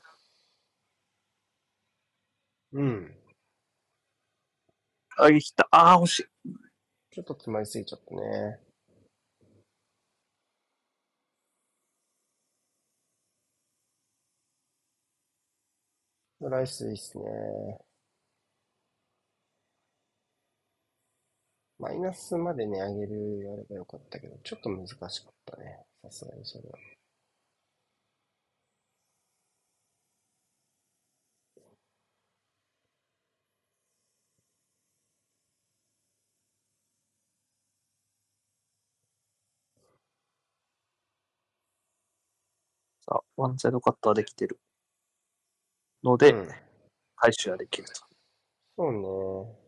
[2.72, 3.16] うん。
[5.16, 5.68] あげきた。
[5.70, 6.24] ああ、欲しい。
[7.12, 8.58] ちょっと詰まりすぎちゃったね。
[16.48, 17.24] ライスいいっすね。
[21.78, 25.84] マイナスまで値上げるやればよかったけど、ちょっと難しかったね。
[26.02, 26.76] さすがにそれは。
[43.06, 44.58] あ、ワンサイドカットはできてる。
[46.04, 46.48] ので、うん。
[47.16, 47.94] 回収はできると。
[48.76, 49.64] そうね。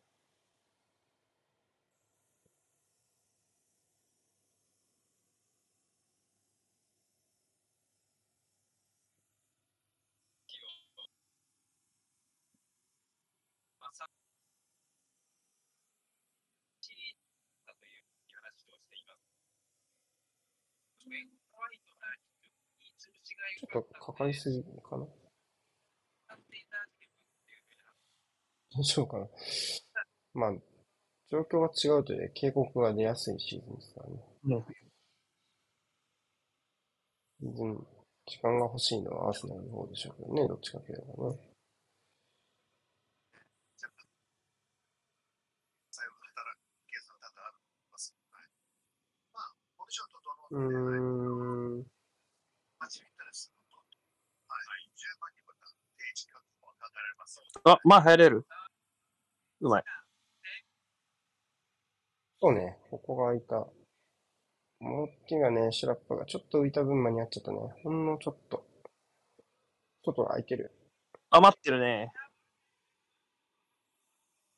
[23.59, 25.05] ちょっとかかりすぎかな。
[25.05, 27.93] っていただけるっていうふうな
[28.79, 29.27] 大丈夫かな。
[30.35, 30.53] まあ、
[31.31, 34.21] 状況が違うとね、警告が出やすいシーズンですからね。
[37.41, 37.87] 全然、
[38.27, 41.39] 時間が欲しいのはアーセナルの方でしょうけどね、どっちかというとね。
[50.51, 50.59] う
[51.81, 51.87] ん。
[57.65, 58.47] あ、まあ入れる。
[59.61, 59.85] うまい。
[62.41, 63.67] そうね、ここが空いた。
[64.81, 67.59] モッティがね、シュラップがちょっと浮いた分間に合っちゃったね。
[67.83, 68.67] ほんのちょっと。
[70.05, 70.73] 外が空いてる。
[71.31, 72.13] 余ってるね。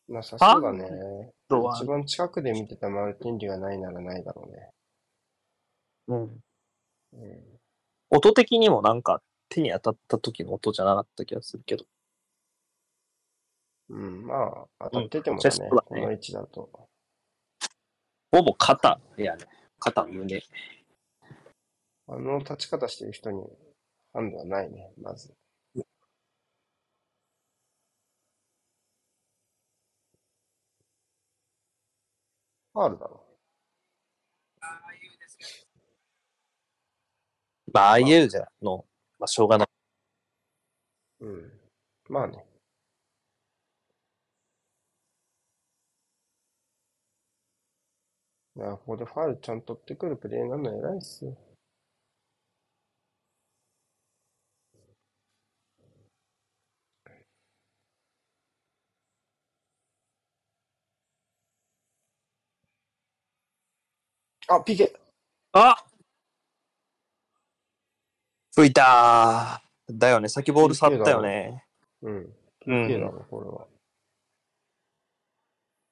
[0.09, 1.33] なさそうだね。
[1.51, 4.71] 一番近くで見てたマルティンリがないならないだろうね。
[6.09, 6.23] うん。
[6.23, 7.59] うん。
[8.11, 11.85] 音的にもなんか手に当たった時の音じゃなかった気がするけど。
[13.91, 16.89] うん、まあ、当たっててもうんだね、チェストだねこの位置だと。
[18.31, 19.47] ほぼ肩やね。
[19.79, 20.43] 肩、胸。
[22.09, 23.43] あの立ち方してる人に
[24.13, 25.35] ハンドはないね、まず。
[25.75, 33.25] ファールだろ。
[34.61, 35.51] ああいうですけど、
[37.73, 38.85] まあ、ああいうじゃの、
[39.19, 39.69] まあ、しょうがない。
[41.21, 41.53] うん。
[42.09, 42.45] まあね。
[48.59, 51.37] いや、ここでファールちゃんと取ってくるプレーなの偉いっすよ。
[64.49, 64.93] あ、ピケ
[65.53, 65.77] あ
[68.57, 70.29] 吹いたーだよね。
[70.29, 71.65] 先ボール去ったよね。
[72.03, 72.17] うん。
[72.19, 72.35] う
[72.67, 73.13] PK だん。
[73.13, 73.69] ろ、これは。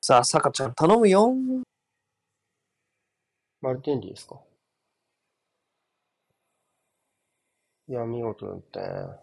[0.00, 1.32] さあ、さかちゃん頼むよ。
[3.60, 4.40] マルティンリですか？
[7.88, 9.20] いや、見事だったね。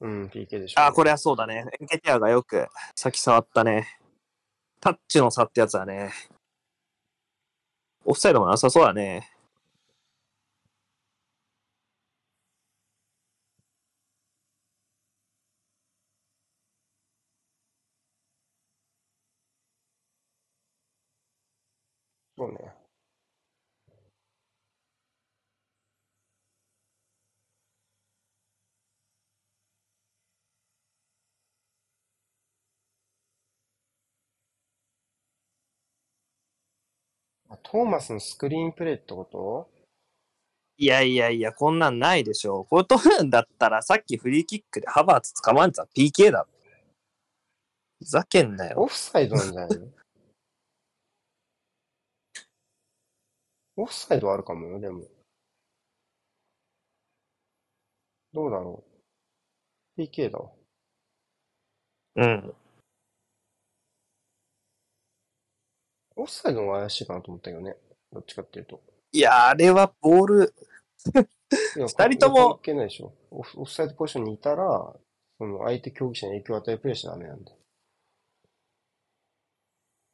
[0.00, 0.80] うん、PK でしょ。
[0.80, 1.66] あ、これはそうだね。
[1.80, 3.98] エンケティアがよく先触ったね。
[4.80, 6.12] タッチの差ってやつはね。
[8.04, 9.30] オフサイドもなさそうだね。
[22.38, 22.72] そうね。
[37.50, 39.70] あトーマスのスクリーンプレーってこと？
[40.76, 42.64] いやいやいや、こんなんないでしょ。
[42.64, 46.48] これ取るんだったら、さっきフリーキックでハバーツ捕まんてた PK だろ。
[48.00, 48.80] ふざけんなよ。
[48.80, 49.86] オフサイドなんじゃないの？
[53.76, 55.04] オフサイドあるかもよ、でも。
[58.32, 58.82] どうだろ
[59.96, 60.50] う？PK だわ。
[62.16, 62.54] うん。
[66.20, 67.76] オフサイドの方が怪しいかなと思ったけどね。
[68.12, 68.82] どっちかっていうと。
[69.12, 70.54] いや、あれはボール、
[71.76, 73.14] 二人とも関係ないでしょ。
[73.30, 74.94] オフオフサイドポジションにいたら、
[75.38, 77.52] その相手競技者に影響を与えるプレーしちゃダメなんで。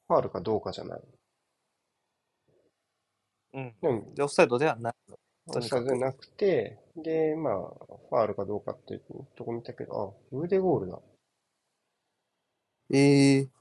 [0.07, 1.01] ファールかどうかじゃない。
[3.55, 3.75] うん。
[3.83, 4.95] でも、で、オフサイドではない。
[5.49, 7.55] オフサイドじゃなくて、で、まあ、
[8.09, 9.03] ファールかどうかっていう
[9.37, 11.01] とこ見たけど、あ、腕ゴールだ。
[12.95, 13.56] ええ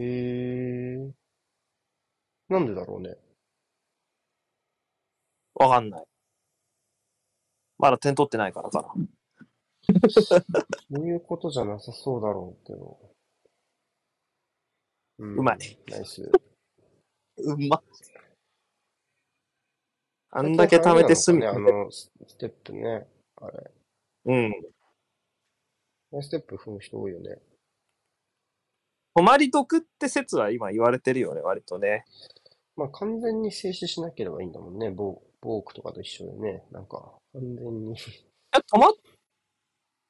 [0.00, 1.10] へえ。
[2.48, 3.16] なんでだろうね。
[5.54, 6.04] わかんない。
[7.78, 8.94] まだ点取ってないからかな。
[10.10, 10.36] そ
[10.90, 12.98] ういうことじゃなさそうだろうけど。
[15.18, 15.58] ううまい。
[15.88, 16.30] ナイス。
[17.36, 17.82] うま。
[20.32, 21.40] あんだけ貯めて済み。
[21.40, 23.06] ね、あの、スステップね。
[23.36, 23.70] あれ。
[24.26, 24.52] うん。
[26.22, 27.38] ステップ踏む人多いよね。
[29.14, 32.04] 泊まり得って説は今言われてるよね、割とね。
[32.76, 34.90] まあ完全に静止しなければいいんだもんね。
[34.90, 36.64] ボーボークとかと一緒でね。
[36.70, 37.94] なんか、完全に。
[38.56, 38.92] え、泊まっ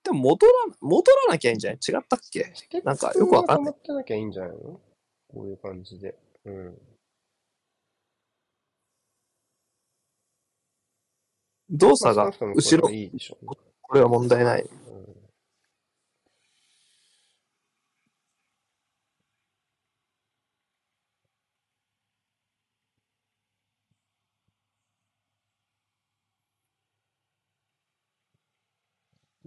[0.03, 1.78] ても戻ら、戻らなきゃいいんじゃない？
[1.78, 2.53] 違ったっけ？
[2.84, 3.76] なんかよくわかんないい。
[3.76, 4.80] 止まってなきゃいいんじゃないの？
[5.28, 6.18] こういう感じで。
[6.44, 6.78] うん。
[11.70, 13.51] 動作が後ろ、はいいでしょうね。
[13.82, 14.62] これは問題ない。
[14.62, 15.19] うん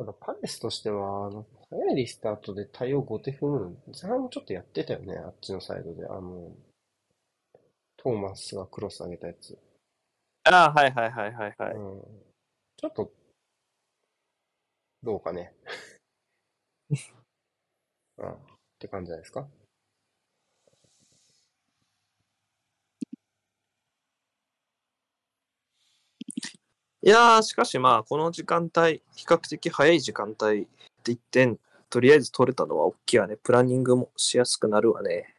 [0.04, 6.06] ただパレスとしては、あの、早いリスタートで対応後手踏むの、前半もちょっとやってたよね、あっちのサイドで。
[6.06, 6.52] あの、
[7.96, 9.58] トーマスがクロス上げたやつ。
[10.44, 11.74] ああ、はいはいはいはいはい。
[11.76, 12.02] うん。
[12.76, 13.14] ちょっと、
[15.02, 15.56] どうかね。
[18.18, 18.34] うん。
[18.34, 18.38] っ
[18.78, 19.48] て感じじゃないですか。
[27.06, 30.70] いやー、しかしまあ、この時間帯、比較的早い時間帯
[31.04, 33.36] で1点、とりあえず取れたのは大きいわね。
[33.36, 35.36] プランニングもしやすくなるわね。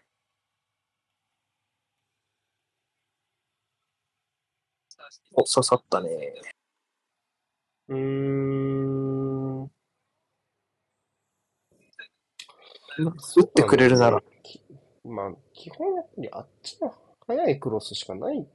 [5.33, 6.35] お、刺さったね。
[7.89, 9.65] うーん。
[9.65, 9.71] 打
[13.43, 14.23] ってくれるなら。
[14.43, 14.63] き
[15.03, 16.95] まあ、基本やっぱりあっちの
[17.27, 18.47] 速いクロスしかない。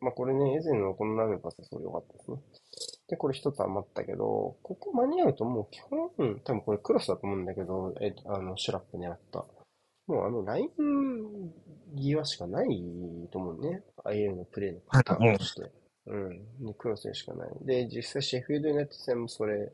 [0.00, 2.38] まあこれね、エゼンのこのナメパスすごい良かったですね。
[3.08, 6.10] で、これ一つ余ったけど、ここ間に合うともう基本、
[6.44, 9.44] 多分これクロスだと思うんだけど、え、あの、シュラップ狙った。
[10.06, 11.52] もうあの、ライン
[11.96, 12.68] 際しかない
[13.30, 13.82] と思うね。
[14.04, 15.70] ああいうのプレーのパターンとして。
[16.06, 16.16] う
[16.70, 16.74] ん。
[16.74, 17.50] クロスしかない。
[17.62, 19.72] で、実際シェフィードユナイテッド戦もそれ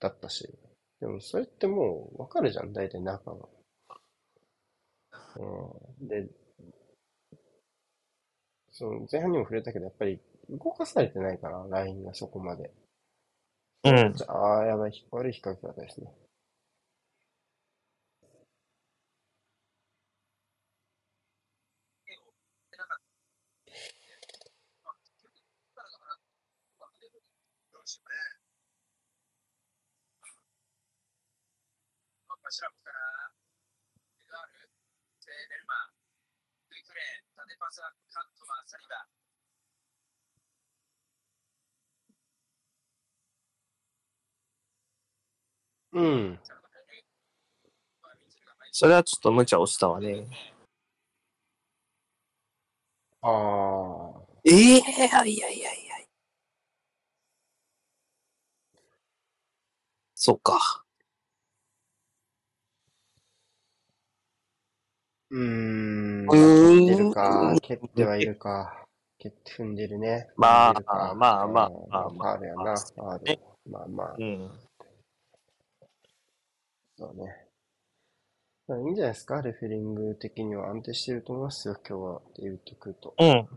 [0.00, 0.48] だったし。
[1.00, 3.48] でもそれってもうわかるじゃん、大体中が。
[5.36, 6.08] うん。
[6.08, 6.28] で、
[8.78, 12.70] その前半にも触れたけど、やっぱり動かされてないから、ラインがそこまで。
[13.82, 14.14] うん。
[14.14, 16.06] じゃあ、やばい、悪い比較だったですね。
[27.72, 28.38] どうしようね。
[32.44, 32.94] 柱から、
[34.22, 34.70] エドアール、
[35.18, 35.90] セーベルマン、
[36.70, 36.82] ルイ
[37.48, 39.06] クレー、縦パスはカットマン、サリバ。
[45.92, 46.38] うん。
[48.70, 50.26] それはちょっと無茶をしたわね。
[53.22, 54.20] ああ。
[54.44, 55.94] ええいやいやいやいや。
[60.14, 60.84] そうか。
[65.30, 66.26] うーん。
[66.28, 67.54] 蹴ってるか。
[67.60, 68.84] 蹴ってはいるか。
[69.18, 70.28] 蹴って踏んでるね。
[70.36, 72.62] まあまあまあうんまあまあファールやな。
[72.62, 73.38] ファール。
[73.70, 74.50] まあまあ、うん。
[76.96, 77.46] そうね。
[78.66, 79.42] まあいいんじゃないですか？
[79.42, 81.76] レフェリング的には安定してると思いますよ。
[81.88, 82.22] 今日は。
[82.36, 83.14] デイビッド・クート。
[83.18, 83.48] うん。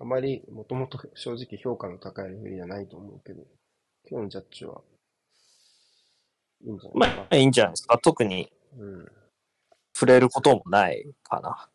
[0.00, 3.42] あまり、もともと正直評価の高いレフェリーじゃないと思うけど、
[4.08, 4.80] 今日のジャッジは、
[6.64, 7.22] いいんじゃないですか。
[7.22, 7.98] まあ、いいんじゃないですか？
[7.98, 9.12] 特にうん。
[10.00, 11.68] 触れることもないかな。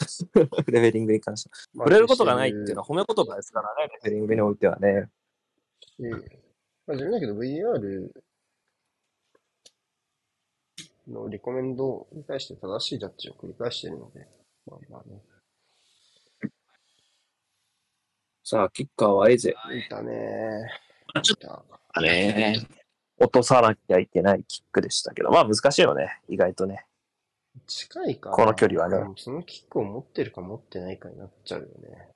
[0.66, 1.56] レベリングに関しては。
[1.72, 5.08] まあ触れることがないっていうのは褒め言葉ですからね、レベリングにおいてはね。
[5.80, 8.10] しまあ、自分だけど VR
[11.06, 14.26] のリコメンドに対して正しいジャッジを繰り返しているので、
[14.66, 15.22] まあまあね。
[18.42, 19.50] さあ、キッカーはエゼ。
[19.50, 20.68] いたね
[21.22, 22.02] ちょいた。
[22.02, 22.66] ね。
[23.16, 26.84] 落とさなきゃいけないキックでしたけど、まあ難しいよね、意外とね。
[27.66, 32.08] 近いかなこの距離はねそのキックを持ってるか持ってないかになっちゃうよね。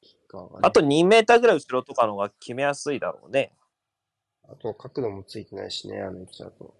[0.00, 0.60] キッカーがね。
[0.62, 3.52] あと2メーターぐらい後ろとかの方が決めやすいだろうね。
[4.50, 6.74] あと角度もついてないしね、あの位置だと。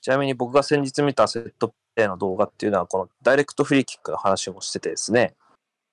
[0.00, 5.34] ちなみに僕が先日見たセットプレーの動画っていうのは、このダイレクトフリーキックの話もしててですね。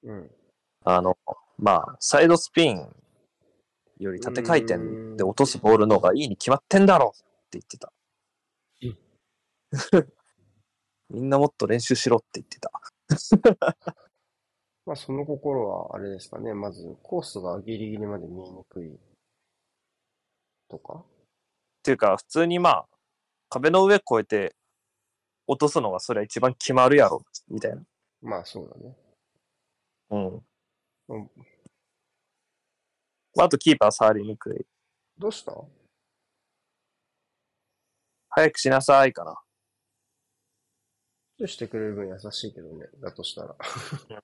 [0.03, 0.31] うん。
[0.83, 1.17] あの、
[1.63, 2.93] まあ、サイドスピン
[3.97, 7.93] より縦回転で落とすボールの方がいいに決まってんだろうって言ってた。
[11.09, 12.69] みんなもっと練習しろって言ってた。
[14.85, 16.53] まあ、その心は、あれですかね。
[16.53, 18.99] まず、コースがギリギリまで見えにくい。
[20.67, 21.05] とかっ
[21.81, 22.89] ていうか、普通にまあ、
[23.47, 24.53] 壁の上越えて
[25.47, 27.81] 落とすのがそれは一番決まるやろ、みたいな。
[28.21, 28.97] まあ、そうだね。
[30.09, 30.43] うん。
[33.39, 34.65] あとキーパー触りにくい。
[35.17, 35.53] どうした？
[38.29, 39.35] 早くしなさいかな。
[41.47, 42.87] してくれる分優しいけどね。
[43.01, 43.55] だとしたら。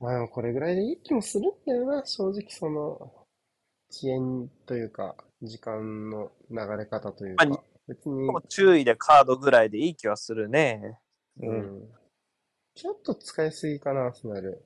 [0.00, 3.26] まあでもこれぐらいでいい気もするんだよな、正直その、
[3.90, 11.00] 遅延というか、時間の流れ方というかまあ、別に、注意でカードぐらいでいい気はするね。
[11.40, 11.82] ううん。
[11.84, 11.88] ん。
[12.74, 14.62] ちょっと使いすぎかな、アーセナル。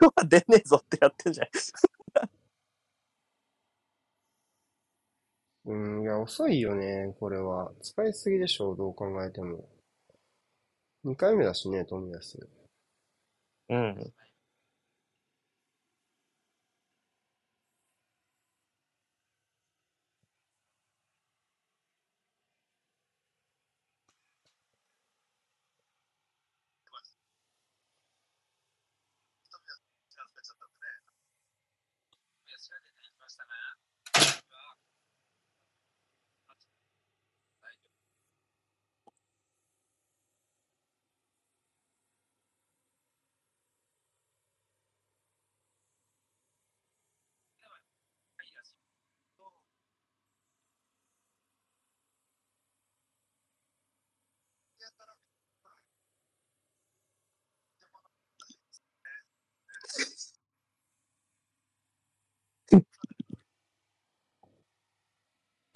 [0.00, 1.48] 今日は出ねえぞってやってんじゃん。
[5.64, 7.72] うん、いや、遅いよね、これは。
[7.82, 9.68] 使いすぎでしょう、どう考えても。
[11.04, 12.48] 2回目だしね、冨安。
[13.68, 14.12] うん。
[30.12, 30.86] チャンス出ちゃったんでね。
[32.46, 33.50] メスが出てきましたね。
[54.98, 55.31] マ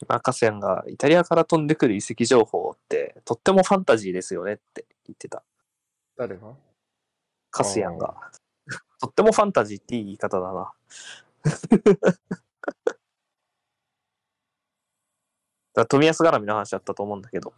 [0.04, 5.42] カセンがイタリアから飛んでくる遺跡情報ってとってもファンタジーですよねって言ってた。
[6.16, 6.54] 誰が？
[7.50, 8.14] カスヤンが。
[9.00, 10.72] とってもファンタジーっていい言い方だな。
[15.74, 17.54] だ富安絡みの話だったと思うんだけど。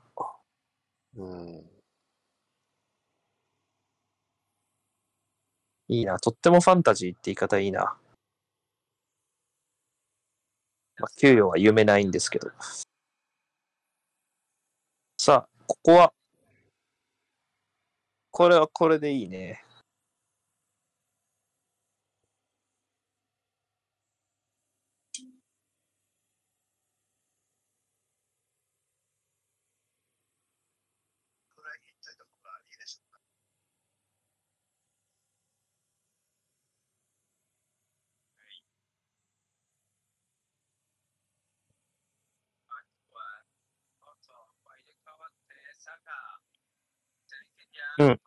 [1.16, 1.70] うん。
[5.88, 6.18] いいな。
[6.20, 7.96] とってもファンタジーって言い方いいな。
[10.98, 12.50] まあ、給与は夢ないんですけど。
[15.16, 16.12] さあ、ここは、
[18.30, 19.64] これはこれでいいね。
[31.56, 33.18] ぐらいいっちゃいた方がいいでしょうか。
[47.98, 48.20] うん。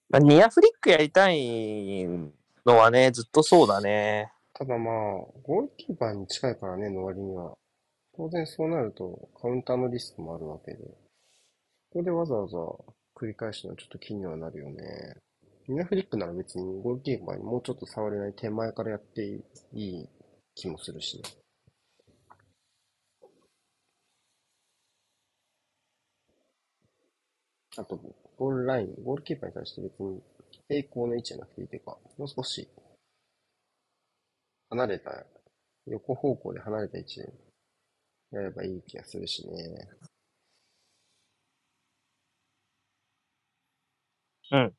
[0.09, 2.03] まあ、ニアフリックやりたい
[2.65, 4.31] のはね、ずっとそうだね。
[4.53, 4.93] ただまあ、
[5.43, 7.55] ゴールキーパーに近いからね、の割には。
[8.17, 10.79] 当然そうなると、カウンターのリスクもあるわけで。
[10.79, 12.57] ここでわざわざ
[13.15, 15.15] 繰り返すのはちょっと気にはなるよね。
[15.67, 20.09] ミナフリックなら別にゴールキーパーにもうちょっと触れない手前からやっていい
[20.55, 21.23] 気もするしね。
[27.77, 27.99] あと、
[28.39, 30.21] ゴールライン、ゴールキーパーに対して別に
[30.69, 32.69] 平行の位置じゃなくていいというか、もう少し
[34.69, 35.25] 離れた、
[35.85, 37.33] 横方向で離れた位置で
[38.31, 39.87] やればいい気がするしね。
[44.51, 44.73] うん。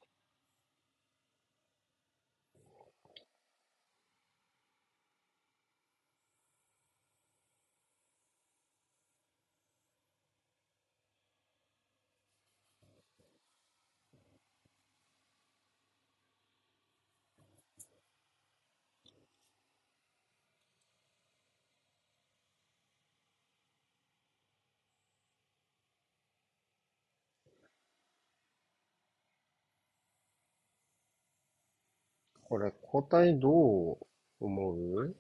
[32.51, 33.49] これ、交代ど
[33.93, 33.99] う
[34.41, 35.15] 思う？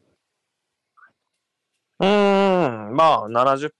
[2.00, 3.72] うーん、まあ、70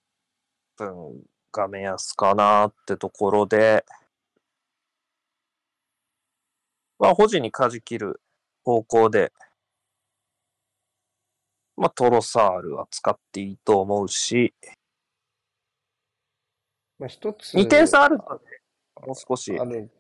[0.77, 3.85] 分が目安かなってところで、
[7.01, 8.21] まあ、保持に舵切る
[8.63, 9.33] 方向で、
[11.77, 14.55] まあ、トロサールは使っていいと思うし、
[17.01, 18.61] まあ、一つ、2点差あるので、
[19.05, 19.59] もう少し。
[19.59, 19.91] あ、る、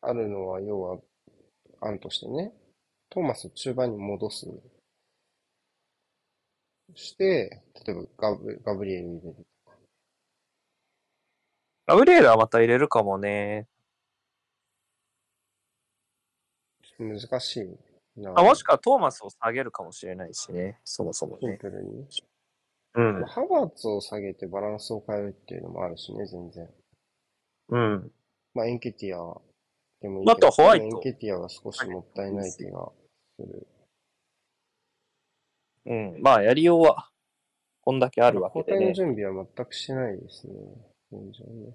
[0.00, 0.98] あるのは、要は、
[1.82, 2.54] 案としてね、
[3.12, 4.46] トーマスを中盤に戻す。
[6.94, 9.36] して、例えばガブ、ガブリエル入れる。
[11.86, 13.68] ガブリエルはまた入れるかもね。
[16.98, 17.56] 難し
[18.16, 18.32] いな。
[18.34, 21.58] あもしくはトーマスを下げるかもしれないしね、そもそもシンね。
[21.58, 22.06] プルに。
[22.94, 23.30] うんまあ。
[23.30, 26.70] ハバーツを下げてバランスを変えるっていうのもあるしね、全然。
[27.68, 28.10] うん。
[28.54, 29.38] まあ、エンケティア
[30.00, 32.90] でもいいあとはホワイトエンケティアは少しもったいない気が
[33.46, 33.66] する。
[35.86, 36.22] うん。
[36.22, 37.10] まあ、やりようは、
[37.80, 38.84] こんだけあるわけでね。
[38.84, 40.54] 交代の準備は全くしてないですね。
[41.10, 41.74] 現状ね。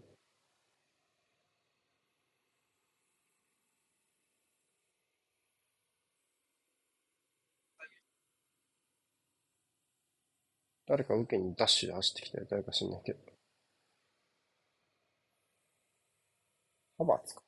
[10.88, 13.20] 誰か受けにダッシュで走ってきたら誰か知んないけど。
[16.98, 17.47] ハバーツか。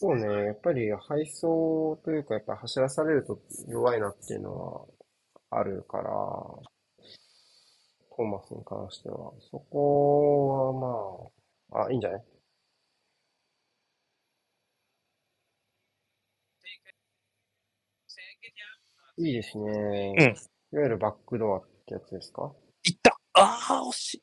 [0.00, 4.86] そうね、やっぱり配送というか、やっぱ走らされると弱いなっていうのは
[5.50, 6.04] あるから、
[8.16, 9.32] トーマスに関しては。
[9.50, 10.72] そこ
[11.70, 12.22] はまあ、あ、いいんじゃない？
[19.18, 20.14] いいですね。
[20.18, 20.34] うん
[20.72, 22.52] いわゆるバックドアってやつですか？
[22.84, 24.22] いったああ、惜しい。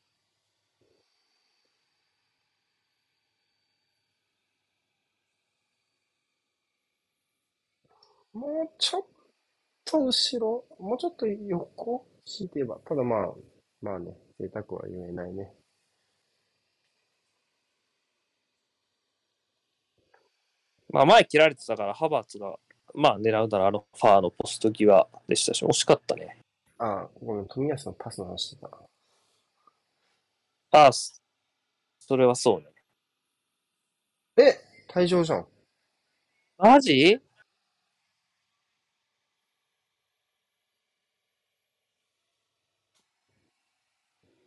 [8.38, 9.02] もうちょっ
[9.84, 13.34] と後ろ、もうちょっと横引いてば、ただまあ、
[13.82, 15.52] まあね、贅沢は言えないね。
[20.90, 22.56] まあ、前切られてたから、ハバーツが、
[22.94, 26.38] まあ、狙うならあのファーのポスト際でしたし、惜しかったね。
[26.78, 28.68] あ、ごめん、富安のパスの話してた。
[30.70, 31.20] ああ、そ
[31.98, 32.66] それはそうね。
[34.36, 35.46] え退場じゃん。
[36.56, 37.20] マジ？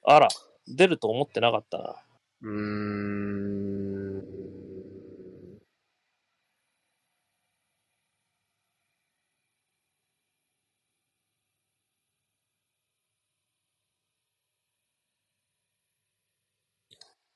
[0.03, 0.27] あら、
[0.67, 1.95] 出ると思ってなかったな。
[2.41, 2.49] うー
[4.19, 4.21] ん。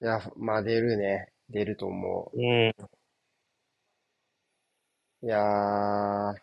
[0.02, 1.32] いや、まあ出るね。
[1.50, 2.70] 出ると思うん。
[2.70, 2.74] う。
[5.22, 6.36] いやー、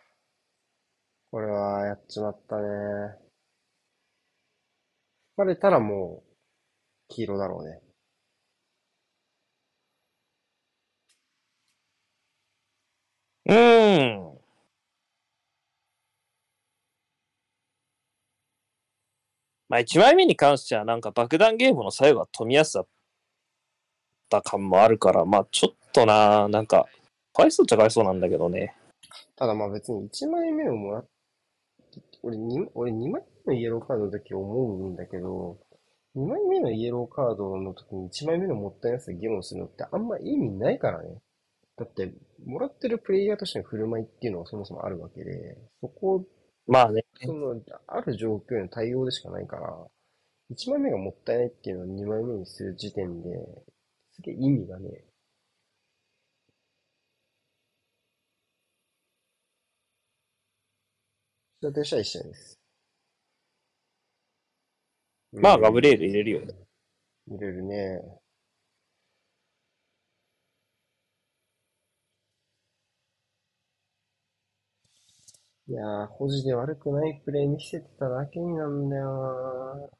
[1.31, 3.17] これはやっちまったね。
[5.35, 6.33] バレたらもう、
[7.09, 7.81] 黄色だろうね。
[13.45, 14.33] うん。
[19.69, 22.87] まあ、1枚目に関しては、なんか爆弾ゲームの最後は富安だっ
[24.29, 26.87] た感もあるから、まあ、ちょっとな、なんか、
[27.33, 28.75] かわいそうっちゃかわいそうなんだけどね。
[29.35, 31.05] ただまあ別に1枚目をもらっ、
[32.21, 35.59] 俺2、俺2枚目のイエローカードの時思うんだけど、
[36.15, 41.21] 2枚目のイエローカードの時に1枚目のもったいなさで議論するのってあんま意味ないからね。
[41.77, 42.13] だって、
[42.45, 46.25] もらってるプレイヤーとしての振る舞いっていうのはそもそもあるわけで、そこ、
[46.67, 47.05] まあね。
[47.23, 49.87] その、ある状況への対応でしかないから、
[50.49, 53.29] 1枚目がもったいないっていうのを2枚目にする時点で、
[54.13, 55.05] すげえ意味がねえ。
[61.61, 62.62] それとしては一緒です。
[65.33, 66.53] まあ、ガブリエル入れるよね。
[67.27, 68.01] 入れるね。
[75.67, 79.91] いやー、保持で悪くないプレー見せてただけになんだよ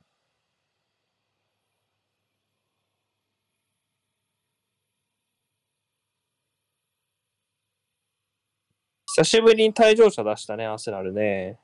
[9.16, 11.58] 久しぶりに退場者出したね、アーセナルね。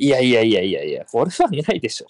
[0.00, 2.06] いやいやいやいやいや、これはないでしょ。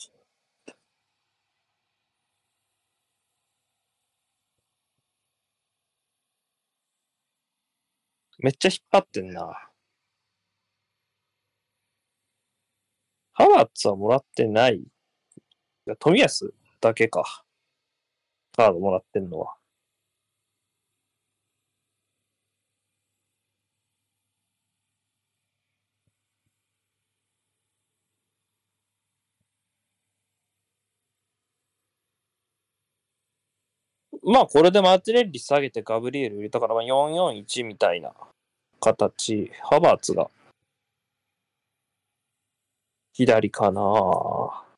[8.38, 9.70] めっちゃ引っ張ってんな。
[13.32, 14.76] ハワーツはもらってない。
[14.76, 14.84] い
[15.86, 17.44] や富安だけか。
[18.52, 19.59] カードもらってんのは。
[34.22, 38.12] まあ、これでマーティネッリ下げてガブリエル入れたから、まあ、441みたいな
[38.80, 39.50] 形。
[39.62, 40.28] ハバーツが
[43.12, 44.69] 左かな。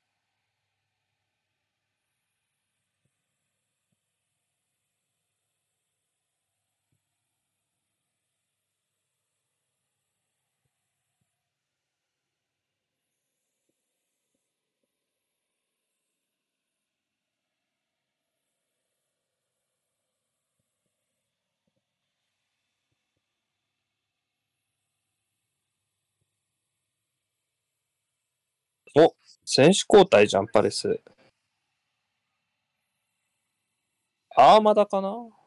[28.95, 29.15] お、
[29.45, 31.01] 選手交代じゃん、パレス。
[34.37, 35.42] アーマダかな？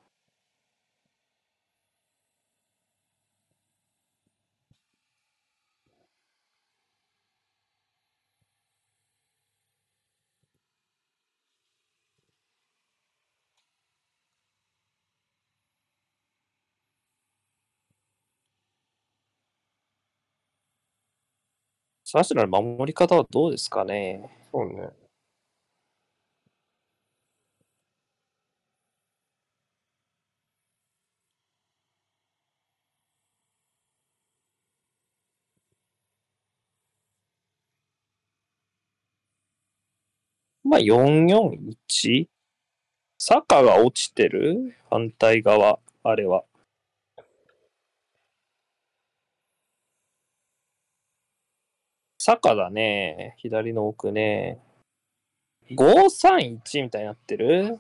[22.16, 24.30] サーシナル守り方はどうですかね？
[24.50, 24.90] そうね。
[40.64, 42.28] まあ、441?
[43.18, 44.74] サカが落ちてる？
[44.90, 46.46] 反対側、あれは。
[52.28, 53.36] サカだね。
[53.38, 54.58] 左の奥ね。
[55.70, 57.80] 531みたいになってる？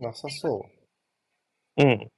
[0.00, 0.77] なさそう
[1.84, 2.10] ん。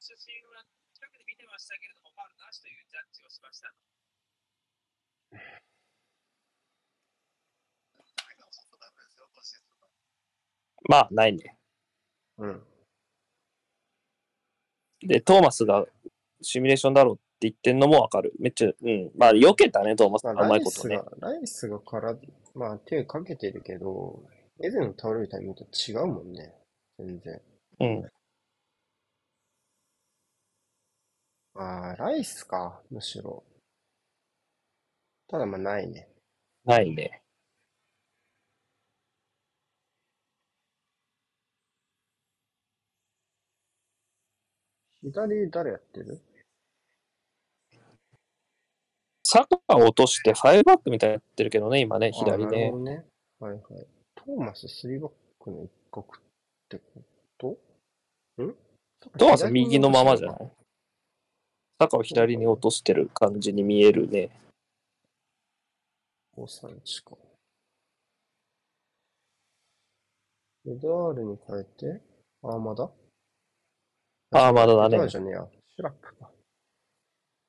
[0.00, 0.64] 写真は
[0.94, 3.72] 近くで見てましたけれども、ファウルなしというジャッジをしました。
[10.88, 11.56] まあ、ないね。
[12.38, 12.46] う。
[12.46, 12.62] うん。
[15.02, 15.86] で、トーマスが
[16.42, 18.34] シミュレーションだろうって言ってんのもわかる。
[18.38, 19.10] めっちゃ、うん。
[19.16, 20.24] まあ、避けたね、トーマス。
[20.24, 22.14] まあ、うまラいことねイスが。、ライスがから、
[22.54, 24.22] まあ手かけてるけど、
[24.62, 26.54] エゼの倒れるタイミングと違うもんね。
[26.98, 27.40] 全然。
[27.80, 28.10] うん。
[31.54, 33.42] ああ、ライスか、むしろ。
[35.28, 36.08] ただまあないね。
[36.64, 37.22] ないね。
[45.02, 46.20] 左誰やってる？
[49.32, 52.78] サカを落として5バックみたいになってるけどね、今ね、左ねあーなるほ。
[52.78, 53.04] どね。
[53.38, 53.62] はいはい。
[54.16, 56.20] トーマス3バックの一角っ
[56.68, 57.00] てこ
[57.38, 58.42] と？
[58.42, 58.54] ん？
[59.16, 60.50] トーマス右のままじゃない？
[61.78, 64.30] サカを左に落としてる感じに見えるね。
[66.36, 67.16] 531か。
[70.66, 72.00] エドアールに変えて、
[72.42, 72.90] アーマダ？
[74.32, 75.08] アーマダだね。
[75.08, 75.22] シュ
[75.84, 76.28] ラップか。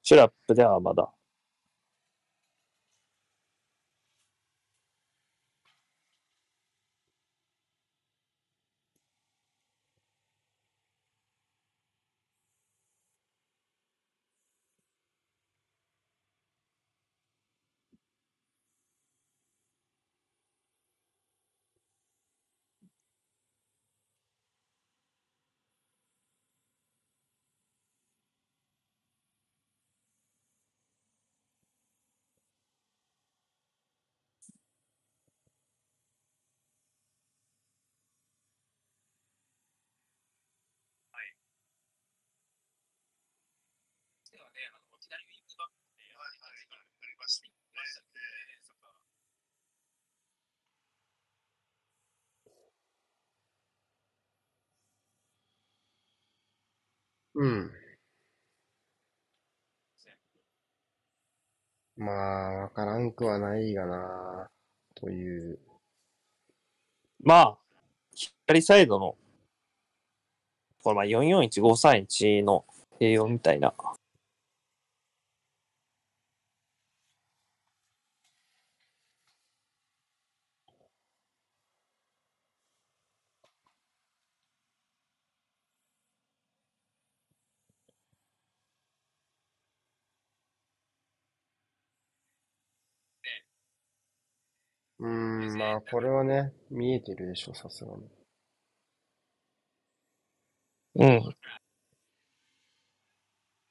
[0.03, 0.93] シュラップでアーマ
[44.31, 44.37] だ。
[44.37, 48.91] ではね、あの左ウィングバックで、はいはいはいありましたねましたね、そっか
[57.35, 57.71] うん。
[61.97, 64.49] まあ、わからんくはないがな、
[64.95, 65.59] という。
[67.23, 67.57] まあ、
[68.47, 69.15] 左サイドの、
[70.83, 72.65] これまあ441531の
[72.99, 73.73] 併用みたいな。
[94.99, 95.07] うー
[95.55, 98.03] ん、まあ、これはね、見えてるでしょ、さすがに。
[100.95, 101.35] うん。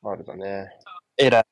[0.02, 0.68] あるだね。
[1.16, 1.44] 偉い。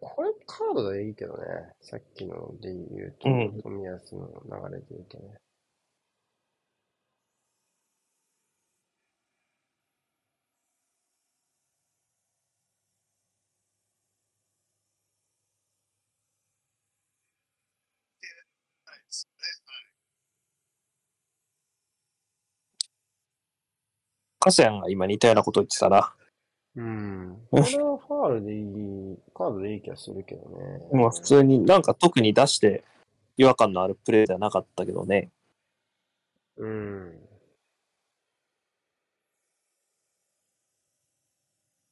[0.00, 1.44] これカードでいいけどね。
[1.82, 4.28] さっきので言うと、うん冨安の
[4.70, 5.38] 流れで言うとね。
[19.14, 19.64] ですね。
[24.40, 26.14] カセヤンが今似たようなこと言ってたな。
[26.76, 27.38] うん。
[27.50, 30.78] これはファールでいい、カードでいい気がするけどね。
[30.92, 32.84] もう普通になんか特に出して
[33.36, 35.30] 違和感のあるプレーではなかったけどね。
[36.56, 37.20] うん。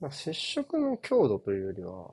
[0.00, 2.10] まあ、接触の強度というよりは、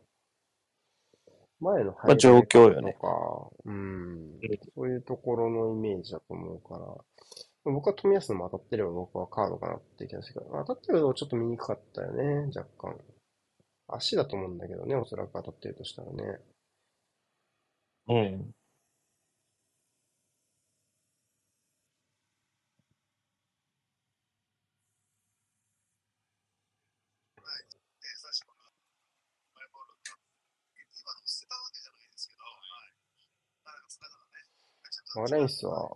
[1.60, 4.40] 前のまあ状況よねとか、うん、
[4.76, 12.95] そういうところのイメージだと思うから、僕は冨安のも当たってれば僕はカードかなって気がするけど、当たってるとちょっと見にくかったよね、若干。
[13.91, 16.40] 足だと思うんだけどね、おそらく当たってるとしたらね。
[18.07, 18.53] うん。
[27.38, 28.64] で、最初から
[29.56, 30.18] マイボールが
[30.94, 32.49] 今の捨てたわけじゃないですけど、は
[32.86, 32.94] い。
[33.65, 34.45] なかなかつながらね。
[35.15, 35.90] バレンスは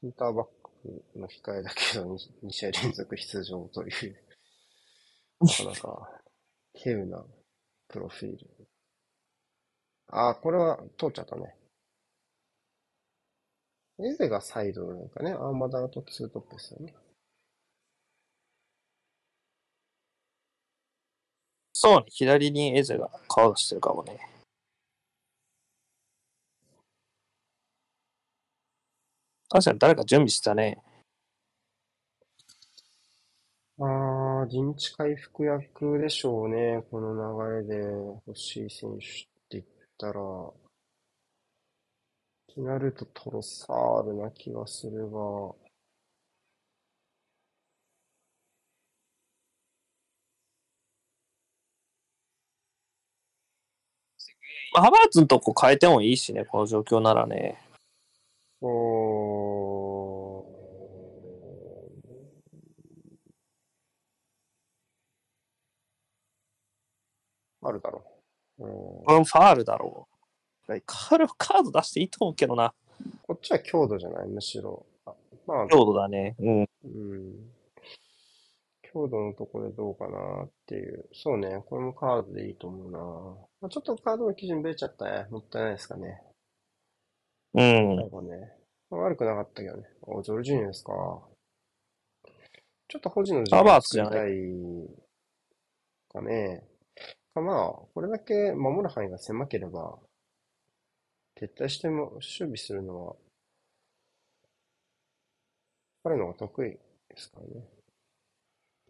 [0.00, 4.16] センターバックの控えだけど、2試合連続出場という、
[5.40, 6.22] なかなか、
[6.74, 7.24] 稀有な
[7.88, 8.38] プロフィール。
[10.08, 11.56] ああ、これは通っちゃったね。
[13.98, 16.94] エゼがサイドなんかね、アーマダーとツートップですよね。
[21.72, 24.35] そうね、左にエゼが顔出してるかもね。
[29.48, 30.78] 確かに誰か準備してたね。
[33.78, 36.82] ああ、陣地回復役でしょうね。
[36.90, 37.86] この流れで
[38.26, 39.08] 欲しい選手っ
[39.48, 39.64] て言っ
[39.98, 40.54] たら、っ
[42.54, 45.54] てなるとトロサールな気がするが、
[54.72, 57.58] まあハバーツのとこ変えてもいいしね、この状況ならね。
[58.62, 60.46] おー
[67.62, 68.02] あるだろ
[68.58, 68.64] う。
[68.64, 70.08] うんこれもファールだろ
[70.68, 70.80] う。
[70.84, 72.74] カードカード出していいと思うけどな。
[73.22, 74.84] こっちは強度じゃない、むしろ。
[75.04, 75.14] あ
[75.46, 76.34] まあ、強度だね。
[76.40, 76.60] うん。
[76.60, 77.34] うん。
[78.82, 81.08] 強度のところでどうかなっていう。
[81.12, 82.98] そうね、これもカードでいいと思うな。
[83.60, 85.26] まあ、ちょっとカードの基準ブレちゃったね。
[85.30, 86.22] もったいないですかね。
[87.54, 87.96] うん。
[88.28, 88.52] ね。
[88.90, 89.84] まあ悪くなかったけどね。
[90.02, 90.92] お、ジョルジーニョですか。
[92.88, 94.12] ちょっと保持の時間ーツじゃない？
[94.12, 94.88] 作り
[96.12, 96.64] たいかね。
[97.36, 99.98] かまあ、これだけ守る範囲が狭ければ、
[101.38, 103.16] 撤退しても守備するのは、
[106.02, 106.78] 彼の方が得意で
[107.16, 107.66] すからね。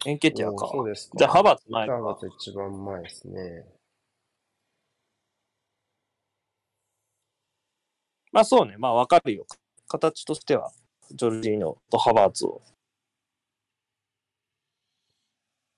[0.06, 0.70] エンケティアかお。
[0.70, 1.18] そうですか。
[1.18, 1.94] じゃあ、ハバーツ前か。
[1.94, 3.66] ハバーツ一番前ですね。
[8.31, 8.77] まあそうね。
[8.78, 9.47] まあわかるよ。
[9.89, 10.70] 形としては、
[11.10, 12.62] ジョルジーノとハバーツを。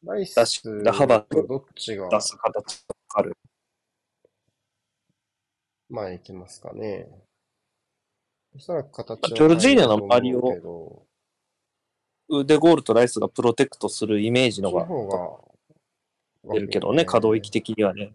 [0.05, 2.09] ライス確かハバーツとどっちが？
[2.09, 3.37] 出す形がわかる。
[5.91, 7.09] 前行きますかね。
[8.55, 11.07] おそらく形はジョルジーニョの周りを
[12.29, 14.87] 腕ゴールとライスがプロテクトするイメージのが
[16.53, 18.13] 出るけどね、可動域的にはね。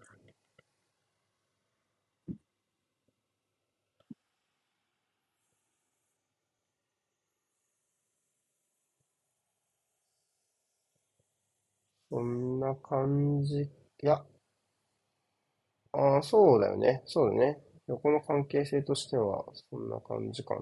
[12.10, 13.61] そんな感じ。
[13.61, 13.69] い
[14.06, 14.23] や。
[15.91, 17.02] ああ、そうだよね。
[17.06, 17.60] そうだね。
[17.88, 20.61] 横の関係性としては、そんな感じかな。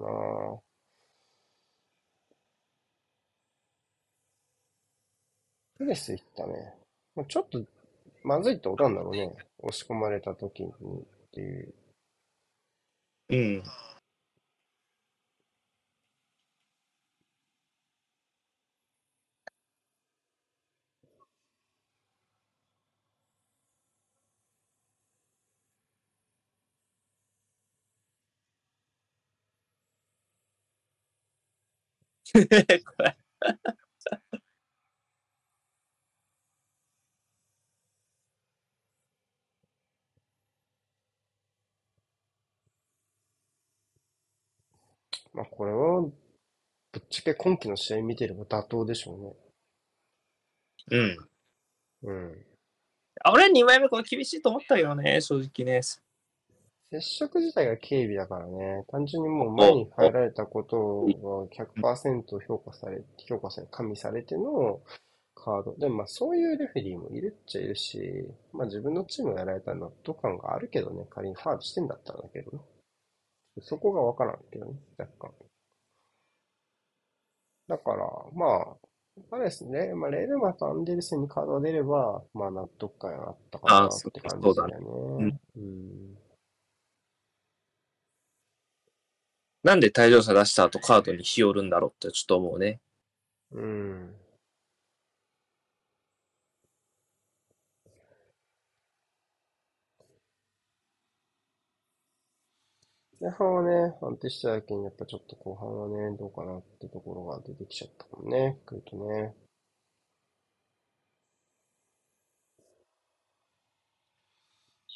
[5.76, 6.74] プレスいったね。
[7.14, 7.62] まちょっと、
[8.24, 9.34] まずいってことなんだろうね。
[9.58, 10.74] 押し込まれた時にっ
[11.32, 11.74] ていう。
[13.28, 13.62] うん。
[32.32, 32.38] こ
[33.04, 33.16] れ
[45.34, 46.12] まあこれは、ぶ
[47.00, 49.34] っちゃけ今季の試合見てれば妥当でしょうね。
[50.90, 51.18] うん。
[52.04, 52.46] うん。
[53.24, 55.80] あ俺2枚目これ厳しいと思ったけどね、正直ね。
[56.92, 64.78] 接触自体が軽微だからね、単純にもう前に入られたことが100%評価され、評価され、加味されての
[65.34, 65.74] カード。
[65.78, 72.58] でもまあそういうレフェリーもいるっちゃいるし、まあ自分のチームがやられた納得感があるけどね、仮にファールしてんだったらだけどね。
[73.62, 75.32] そこがわからんけどね、若干。
[77.68, 78.04] だから、
[78.34, 78.76] まあ、
[79.30, 85.40] まあですね、まあレールマとアンデルセンにカードが出れば、まあ納得感があったかなあって感じそうだだよね。
[85.56, 86.21] うん。
[89.64, 92.80] なんで退場者出した後カードに日和るんだろうってちょっと思うね。
[93.52, 94.14] うん。
[103.18, 109.34] 前半はね、安定しただけに、やっぱちょっと後半はね、どうかなってところが出てきちゃったもんね、来るとね。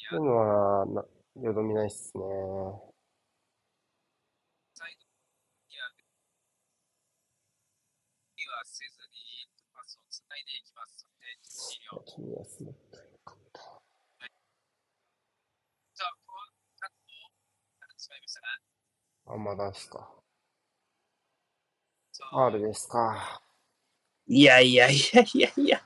[0.09, 1.05] そういうのは、な、
[1.41, 2.23] よどみないっすね。
[4.73, 5.05] サイド
[5.69, 5.83] いや、
[8.37, 11.76] リはせずにパスをつないでいきますので、治療。
[12.05, 13.61] 君はすごくよかった。
[15.95, 17.15] じゃあ、こう、カットを
[17.79, 20.11] やってしまいましたが、あ、まだですか。
[22.31, 23.41] R ですか。
[24.27, 25.81] いやいやいやいやいや。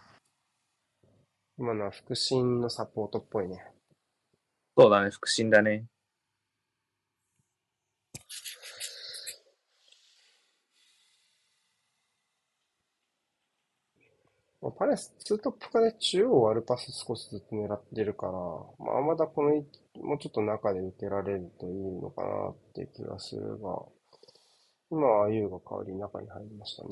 [1.57, 3.63] 今のは腹心のサポートっぽいね。
[4.75, 5.85] そうだね、腹心だね。
[14.71, 19.65] パレス、ツートップ化で中央を割るパス少しずつ狙ってるから、まあ、まだこのい、
[20.01, 23.79] もうちょっと中で受けられるといいのかなって気がするが、
[24.89, 26.89] 今はユーが代わりに中に入りましたね。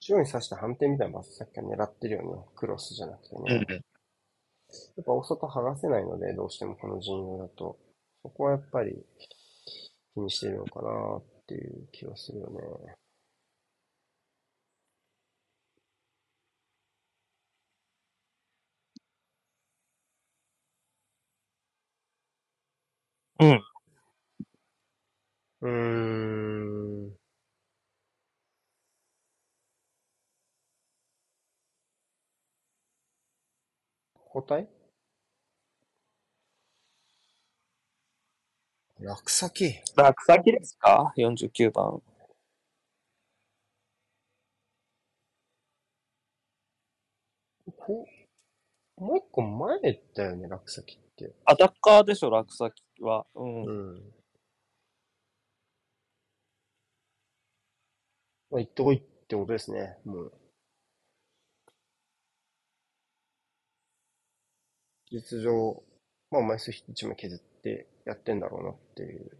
[0.00, 2.42] 中央に刺した反転みたいなパスさっきから狙ってるよね。
[2.54, 3.42] クロスじゃなくてね。
[3.68, 3.74] うん。
[3.74, 7.78] やっぱ大外剥がせないので、どうしてもこの陣容だと。
[8.22, 8.96] そこはやっぱり
[10.14, 12.96] 気にしてるのかなっていう気はするよね。
[23.40, 23.64] うん。
[25.62, 27.14] うーん。
[34.34, 34.68] 交代
[39.00, 39.80] 落先。
[39.96, 42.02] 落先ですか ?49 番。
[47.76, 48.06] こ
[48.96, 49.80] もう一個前
[50.14, 51.34] だよね、落先って。
[51.44, 53.26] アタッカーでしょ、落先は。
[53.34, 53.64] うん。
[53.64, 54.14] うん。
[58.50, 60.32] まあ、行ってこいってことですね、もう。
[65.10, 65.82] 実情、
[66.30, 69.30] まあ、枚数1枚削って、やってんだろうなっていう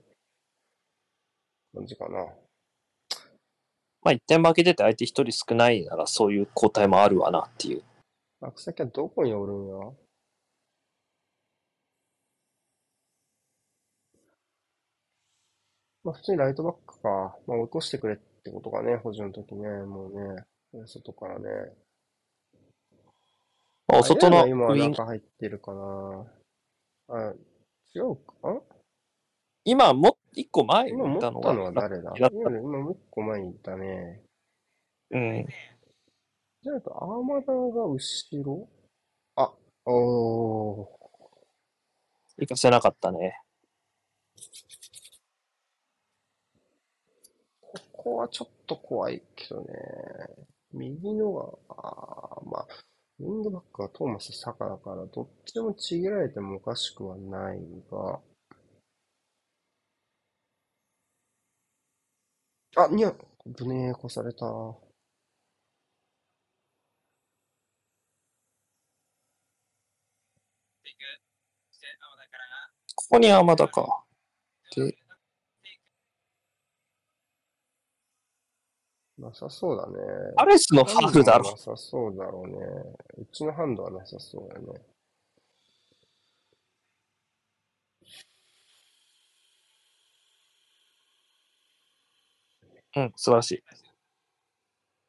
[1.74, 2.26] 感じかな。
[4.02, 7.82] まあ、一点負けてて相手一人少ないなら、そういう交代もあるわなっていう。
[8.40, 9.74] 落先はどこにおるんや？
[16.04, 17.38] まあ、普通にライトバックか。
[17.46, 20.44] まあ、追い越してくれってことかね、補助の時ね、もうね。
[20.86, 21.48] 外からね。
[23.86, 26.26] まあ、外のウィング、中入ってるかな。
[27.08, 27.34] あ、
[27.94, 28.34] 違うか？
[28.42, 28.60] あ
[29.64, 32.10] 今も、一個前に今持いったたのは誰だ？
[32.10, 34.20] だ今今もう一個前にいたね。
[35.10, 35.46] うん。
[36.62, 38.68] じゃあ、アーマダが後ろ？
[39.36, 39.52] あ、
[39.86, 40.88] おー。
[42.38, 43.40] 行かせなかったね。
[47.94, 49.68] ここはちょっと怖いけどね。
[50.72, 52.66] 右のが、あーまあ、
[53.18, 57.58] ウィングバックはトーマス・サカだから、どっちでもちぎられてもおかしくはない
[57.90, 58.20] が、
[62.76, 63.12] あ、にゃ、
[63.46, 64.46] ぶねーこされた。
[64.46, 64.80] こ
[73.08, 74.04] こに山田か。
[74.76, 74.96] で、
[79.18, 79.94] なさそうだね。
[80.36, 81.50] アレスのファウルだろ。
[81.50, 82.56] なさそうだろうね。
[83.18, 84.80] うちのハンドはなさそうだね。
[92.96, 93.62] うん、素晴らしい。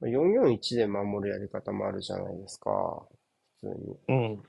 [0.01, 3.05] 441で守るやり方もあるじゃないですか。
[3.61, 3.97] 普通に。
[4.07, 4.43] うん。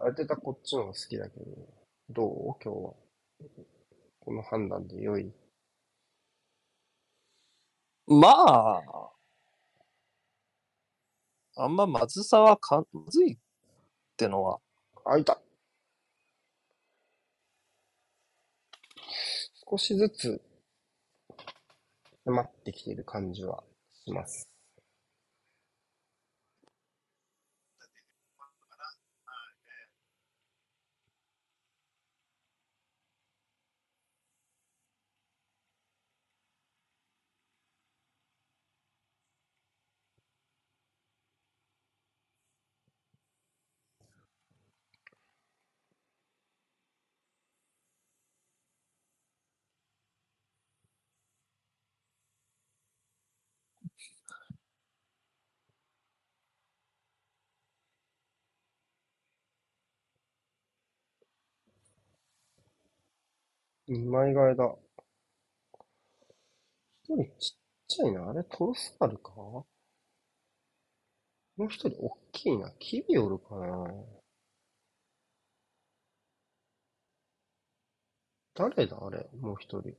[0.00, 1.46] ある程度こっちの方が好きだけど、
[2.10, 2.54] どう？
[2.62, 2.94] 今日は。
[4.20, 5.32] この判断で良い？
[8.08, 9.10] まあ、
[11.56, 13.38] あんままずさはかまずいっ
[14.16, 14.60] てのは、
[15.04, 15.40] あ、いた
[19.70, 20.40] 少しずつ
[22.24, 23.62] 迫ってきている感じは
[24.06, 24.47] します。
[63.88, 64.76] 二枚替えだ。
[67.04, 67.58] 一人ちっ
[67.88, 68.28] ちゃいな。
[68.28, 69.32] あれ、トロスカルか？
[69.32, 69.66] も
[71.58, 72.70] う一人大きいな。
[72.78, 73.86] キビおるかな
[78.54, 78.98] 誰だ？
[79.00, 79.94] あれ、もう一人。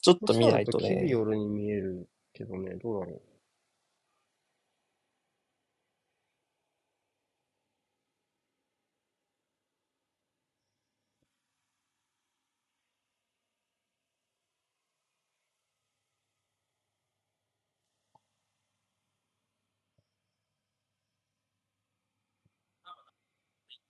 [0.00, 1.14] ちょっと見ないとトロスカルキビね。
[1.14, 3.22] オルに見えるけどね、どうだろう。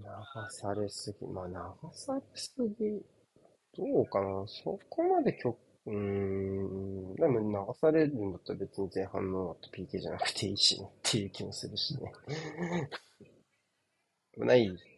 [0.00, 1.26] 流されすぎ。
[1.26, 1.54] まあ、流
[1.92, 3.02] されすぎ。
[3.76, 4.44] どうかな。
[4.46, 5.56] そこまで極、
[5.86, 7.14] うーん。
[7.14, 8.32] でも流されるん。
[8.32, 12.12] だったら別に前半の PK じゃなくていいしねっていう気もするしね。
[14.36, 14.89] ない。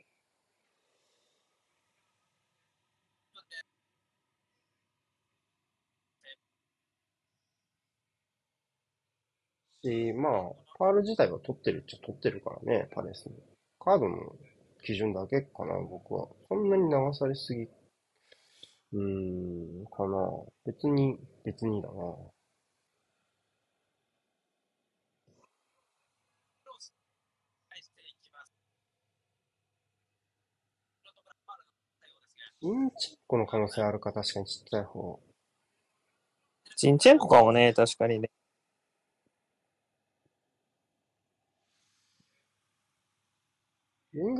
[9.82, 10.42] し、まあ、
[10.78, 13.36] ファール自体は取ってるっちゃ取ってるからね、パレスも。
[13.78, 14.16] カードの
[14.82, 16.28] 基準だけかな、僕は。
[16.48, 20.30] そんなに流されすぎ、うーん、かな。
[20.64, 21.94] 別に、別にだな。
[27.68, 28.52] 返していきます。
[31.00, 35.20] フロントからファウルの対応ですが、インチェッコの可能性あるか、確かにちっちゃい方。
[36.76, 38.30] ジンチェンコかもね、確かにね。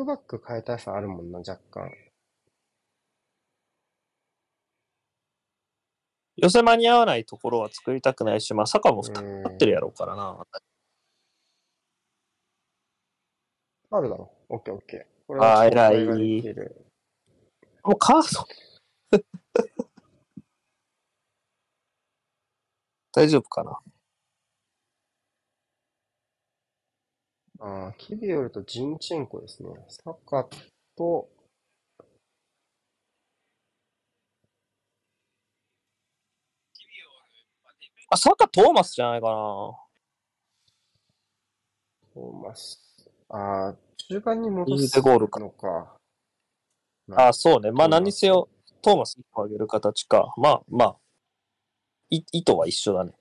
[0.03, 1.91] ブバック変えたさあるもんな、若干。
[6.37, 10.45] 寄せ間に合わないところは作りたくないし、まあ、坂も太ってるやろうからな。
[13.91, 14.57] あるだろう。
[14.57, 15.27] オッケーオッケー。
[15.27, 16.05] これは偉い。
[17.85, 18.49] もうカード
[23.13, 23.79] 大丈夫かな
[27.65, 29.71] ああ、キビオルとジンチェンコですね。
[29.89, 30.49] サカ
[30.97, 31.29] と、
[38.11, 39.33] あ、サッカートーマスじゃないかな。
[39.33, 42.81] トーマス。
[43.29, 45.95] ああ、中盤に戻右す手ゴールかのか。
[47.13, 47.71] あ、そうね。
[47.71, 48.49] まあ何にせよ、
[48.83, 50.35] トーマス1個上げる形か。
[50.37, 50.97] まあまあ、
[52.11, 53.13] い意図は一緒だね。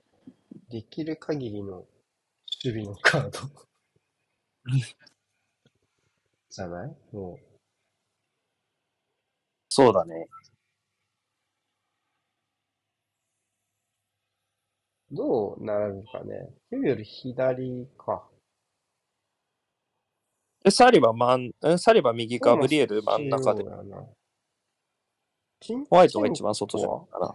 [0.68, 1.84] できる限りの
[2.64, 3.71] 守備のカード。
[6.50, 6.96] じゃない？
[7.12, 7.38] も
[9.68, 10.28] そうだね。
[15.10, 16.50] う、どう並ぶかね。
[16.70, 18.28] キビオル左か。
[20.62, 23.70] で、サリバ真ん、えサリバ右か、ブリエル真ん中でホ
[25.96, 27.34] ワイトが一番外じゃないかな。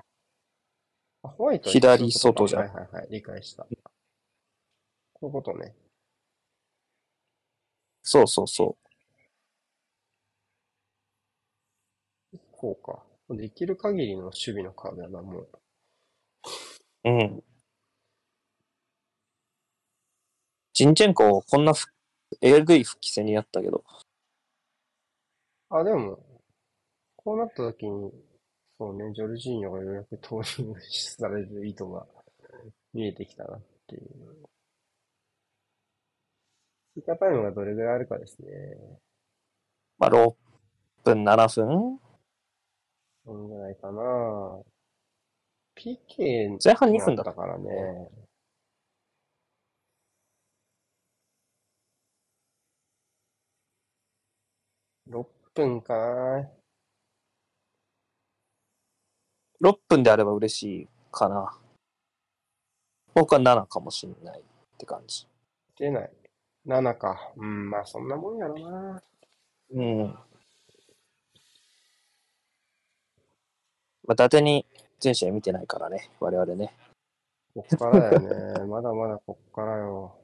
[1.23, 3.67] あ、ホワイトは左外じゃんはいはいはい、理解した。
[5.13, 5.75] こういうことね。
[8.09, 8.77] そうそうそ
[12.53, 13.03] こうか。
[13.35, 15.49] できる限りの守備のカードやな、もう。
[17.03, 17.09] う。
[17.09, 17.43] うん。
[20.73, 21.87] ジンチェンコ、こんなふ
[22.39, 23.83] えぐい復帰戦にやったけど。
[25.69, 26.17] あ、でも、
[27.17, 28.09] こうなった時に、
[28.77, 32.07] そうね、ジョルジーニョがようやく投入される意図が
[32.93, 34.47] 見えてきたなっていう。
[36.97, 38.47] 追加タイムがどれぐらいあるかですね。
[39.99, 40.33] まあ、6
[41.03, 41.99] 分、7分？
[43.23, 44.63] そんぐらいかな。
[45.75, 48.09] PK 前半2分だったからね。
[55.07, 56.49] 6分かな。
[59.61, 61.59] 6分であれば嬉しいかな。
[63.13, 64.43] 僕は7かもしれないっ
[64.79, 65.27] て感じ。
[65.77, 66.11] 出ない。
[66.67, 67.33] 7か。
[67.37, 69.01] うん、まあそんなもんやろな。
[69.71, 70.03] うん。
[74.03, 74.65] まあ、伊達に
[74.99, 76.73] 全試合見てないからね、我々ね。
[77.53, 78.65] こっからだよね。
[78.67, 80.15] まだまだこっからよ。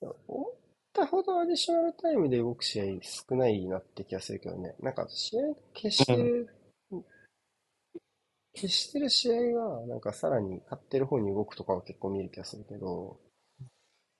[0.00, 0.54] 思っ
[0.92, 4.76] たほどアディショナルタイムで動く試合少ないなって気がするけどね。
[4.80, 6.48] なんか試合消してる、
[8.54, 13.18] 消してる試合がなんかさらに勝ってる方に動くとかは結構見る気がするけど、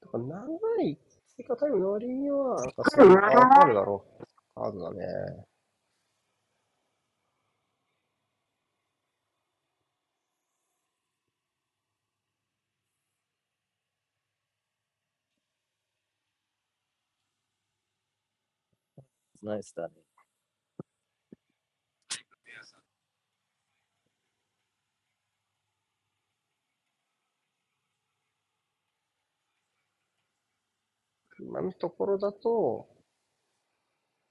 [0.03, 0.99] なんか長い
[1.37, 4.25] 追加タイムの割には、なんかそれがわかるだろう。
[4.55, 5.47] カードだね。
[19.43, 20.08] ナイスだね。
[31.49, 32.87] 今のところだと、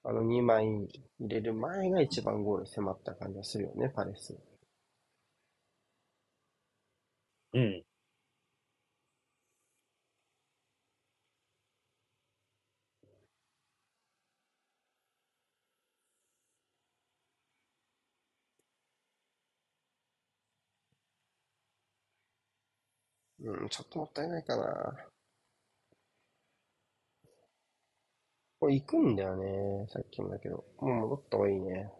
[0.06, 0.88] あの2枚入
[1.28, 4.34] れる前が一番ゴール迫った感じがするよね、パレス。
[7.54, 7.84] うん。
[23.40, 25.08] うん、ちょっともったいないかな。
[28.60, 30.66] これ行くんだよね、さっきもだけど。
[30.80, 31.92] もう戻った方がいいね。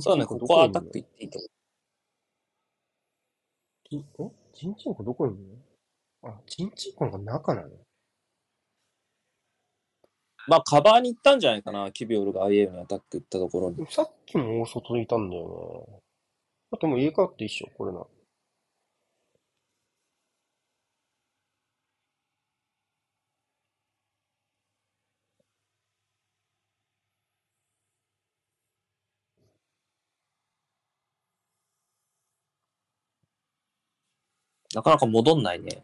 [0.00, 1.48] そうね、ここはアタックいっていいと思
[3.90, 4.30] ジンえ？
[4.54, 5.58] ジンチンコどこにいる
[6.22, 6.30] の？
[6.30, 7.68] あ、ジンチンコのが中なの？
[7.68, 7.87] う。
[10.48, 13.86] まあ、カバーに行ったんじゃないかな、キビオルが IA にアタック行ったところに。
[13.90, 16.00] さっきも大外にいたんだよね。
[16.72, 18.06] あともう入れ替わっていいっしょ、これな。
[34.74, 35.82] なかなか戻んないね。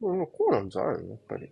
[0.00, 1.50] も うこうなんじゃないのやっぱり。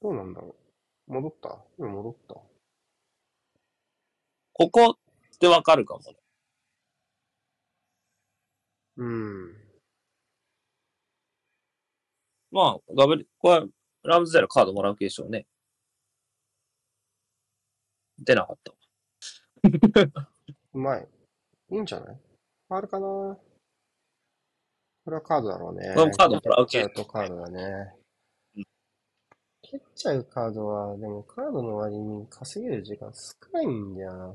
[0.00, 0.54] どうなんだろ
[1.08, 1.12] う。
[1.14, 1.58] 戻った？
[1.78, 2.34] 今戻った？
[4.52, 4.98] ここ
[5.40, 6.16] でわかるかもね。
[8.96, 9.54] うん。
[12.50, 13.66] まあ、ガブリ、これは
[14.02, 15.46] ラムズデールカードもらう気でしょうね。
[18.18, 18.78] 出なかったわ。
[20.74, 21.08] うまい。
[21.70, 22.18] いいんじゃない？
[22.70, 23.06] あるかな？
[25.04, 25.92] これはカードだろうね。
[25.94, 27.97] これもカードもらう系カードだねうん。
[29.70, 34.34] 蹴っちゃうカードは、でもカードの割に稼げる時間少ないんだよな。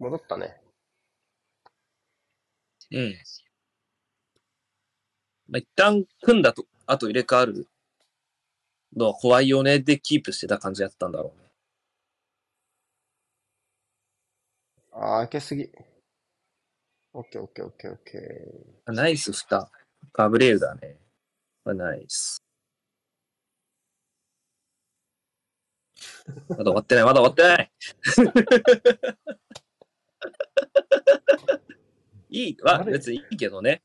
[0.00, 0.60] 戻ったね。
[2.90, 3.14] うん。
[5.48, 7.68] まあ、一旦組んだと、あと入れ替わる
[8.96, 11.48] のは怖いよねでキープしてた感じやったんだろうね。
[14.90, 15.70] あー、開けすぎ。
[17.12, 18.92] オッケーオッケーオッケーオッケー。
[18.92, 19.70] ナイス蓋。
[20.12, 20.98] ガブレールだね。
[21.64, 22.42] まあ、ナイス。
[26.48, 27.72] まだ終わってない、まだ終わってない。
[32.30, 33.82] いい、まあ、あれ別にいいけどね。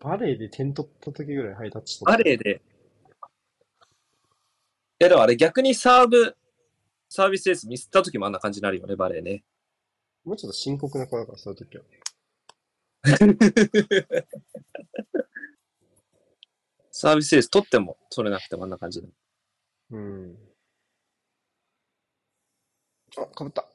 [0.00, 2.04] バレーで点取った時ぐらいハイタッチ。
[2.04, 2.62] バレーで。
[5.00, 6.36] いや、でもあれ逆にサーブ、
[7.08, 9.44] サービスエースミスった時もあんな感じになるよね、バレーね。
[10.24, 11.84] もうちょっと深刻な子だから、そういう時は。
[16.90, 19.08] サービスエース取っても取れなくてもあんな感じだ。
[19.92, 20.36] うん。
[23.16, 23.66] あ、かぶった。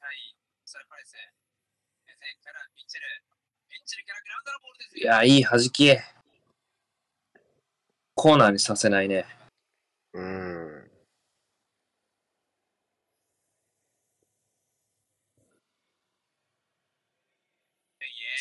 [4.94, 5.96] いや、いい弾き。
[8.14, 9.26] コーナーにさせないね。
[10.12, 10.90] うん。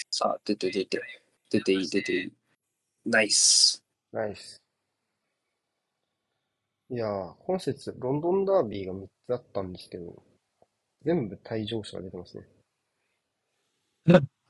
[0.10, 1.02] さあ、出て出て。
[1.50, 2.34] 出ていい、出ていい。
[3.06, 3.84] ナイス。
[4.12, 4.62] ナイス。
[6.90, 10.22] いやー、今節、ロンドンダービーが3つあったんですけど、
[11.04, 12.44] 全部退場者が出てますね。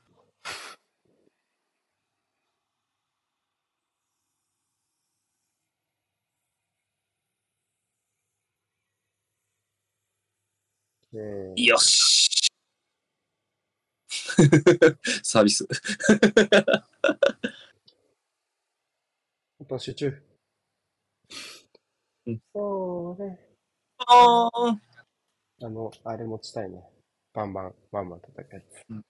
[11.14, 12.50] えーよし。
[15.22, 15.66] サービス。
[19.60, 20.22] あと集中。
[22.26, 23.38] うんそうね。
[23.98, 24.78] あー
[25.64, 26.82] あの、あれ持ちたいね。
[27.32, 28.64] バンバン、バンバン戦うやつ。
[28.90, 29.04] うん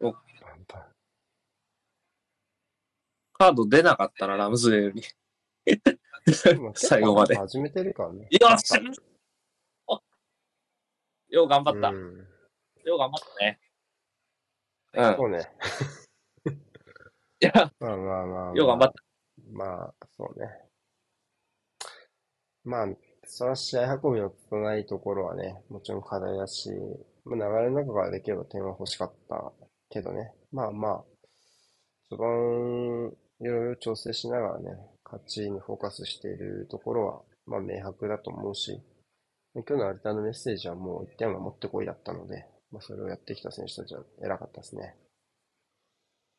[0.00, 0.84] おバンバン。
[3.32, 5.02] カード出なかったな、ラムズレール
[6.74, 8.28] 最後まで始めてるからね。
[8.30, 8.74] よっし
[11.28, 11.88] よう頑張った。
[11.88, 12.26] うん。
[12.84, 13.60] よう頑張ったね。
[14.94, 15.16] うん。
[15.16, 15.50] そうね。
[17.40, 18.54] いや、まあまあまあ、まあ。
[18.54, 19.02] よう頑張った。
[19.50, 20.66] まあ、そうね。
[22.64, 22.86] まあ、
[23.26, 24.32] それは試合運びの
[24.62, 26.70] ないところはね、もちろん課題だし、
[27.24, 29.52] まあ、流れの中からできれば点は欲しかった
[29.90, 30.32] けどね。
[30.52, 31.04] まあまあ、
[32.08, 34.70] 序盤、いろいろ調整しながらね、
[35.04, 38.80] 勝ちにフォーカスしているところは、まあ明白だと思うし、
[39.54, 44.94] 今日のアルタのメッセージはもう1点は持ってこいだったので、まあそれをやってきた選手たちは偉かったですね。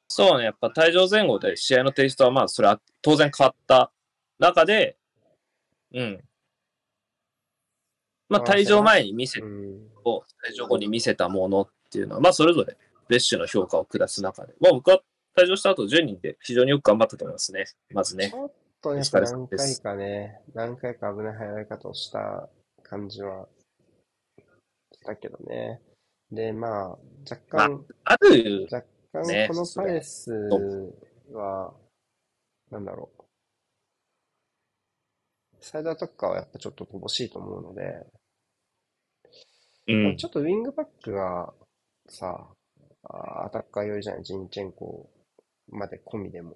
[0.07, 3.91] そうね、やっぱ退場前後で試合のテイストはまあそれは当然変わった
[4.39, 4.97] 中で、
[5.93, 6.23] うん。
[8.29, 9.87] まあ退場前に見せうん。
[10.05, 12.77] を退場後に見せたものっていうのは、まあ、それぞれ
[13.09, 15.01] ベッシュの評価を下す中で、まあ、僕は
[15.37, 17.65] 退場した後10人で非常によく頑張ったと思いますね。
[17.93, 18.35] まずねち。
[18.35, 18.51] ょっ
[18.81, 22.49] とやっぱ何回かね、何回か危ない入られ方をした
[22.83, 23.47] 感じは
[24.93, 25.81] したけどね。
[26.31, 26.89] で、まあ、
[27.29, 28.87] 若干、ある、若
[29.27, 30.31] ね干このパレス
[31.31, 31.73] は、
[32.69, 33.16] なんだろう。
[35.61, 38.05] サイドアタッカーはやっぱちょっと乏しいと思うので、
[39.87, 40.25] うんち。
[40.25, 41.53] ょっとウィングバックが
[42.09, 42.47] さ、
[43.03, 45.09] あアタッカー寄りじゃない、ジンチェンコ
[45.69, 46.51] まで込みでも。
[46.51, 46.55] っ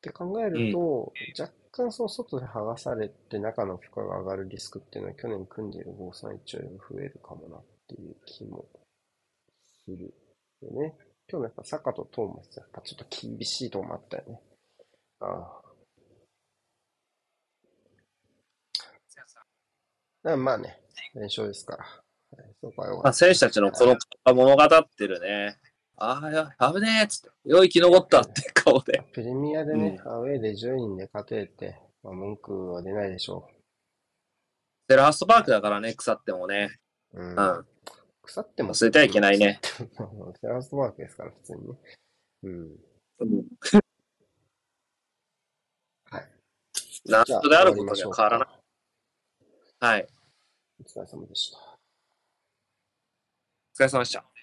[0.00, 8.66] て考えると、若干その外で剥がされて中の負荷が上がるリスクっていうのは去年組んでいる531よりも増えるかもなっていう気も
[9.84, 10.14] する
[10.62, 10.94] よね。
[11.30, 14.40] 今日のやっぱサカとトーマスやっぱちょっと厳しいとこもあったよね。
[15.20, 15.67] ああ。
[20.36, 20.80] まあね、
[21.14, 21.84] 連勝ですから。
[21.84, 21.98] はい
[22.60, 25.56] そこはまあ、選手たちのこの顔が物語ってるね。
[25.96, 29.02] ああ、や、危ねえっつって、よい生き残ったって顔で。
[29.12, 33.48] プレミアでね、アウェーで10人で勝てて、まあ、文句は出ないでしょ
[34.86, 36.78] で、ラストパークだからね、腐ってもね。
[37.14, 37.20] う。
[37.20, 37.30] うん。
[37.30, 37.66] うん。
[38.22, 38.74] 腐っても。
[38.74, 39.60] 忘れてはいけないね。
[40.40, 41.74] テラスワークですから、普通にね。
[42.44, 42.76] うん。
[46.10, 46.28] はい。
[47.06, 48.48] ラストであることには変わらない。
[49.80, 50.06] はい。
[50.80, 51.58] お疲れ様でした。
[51.58, 51.60] お
[53.76, 54.37] 疲れ様でした。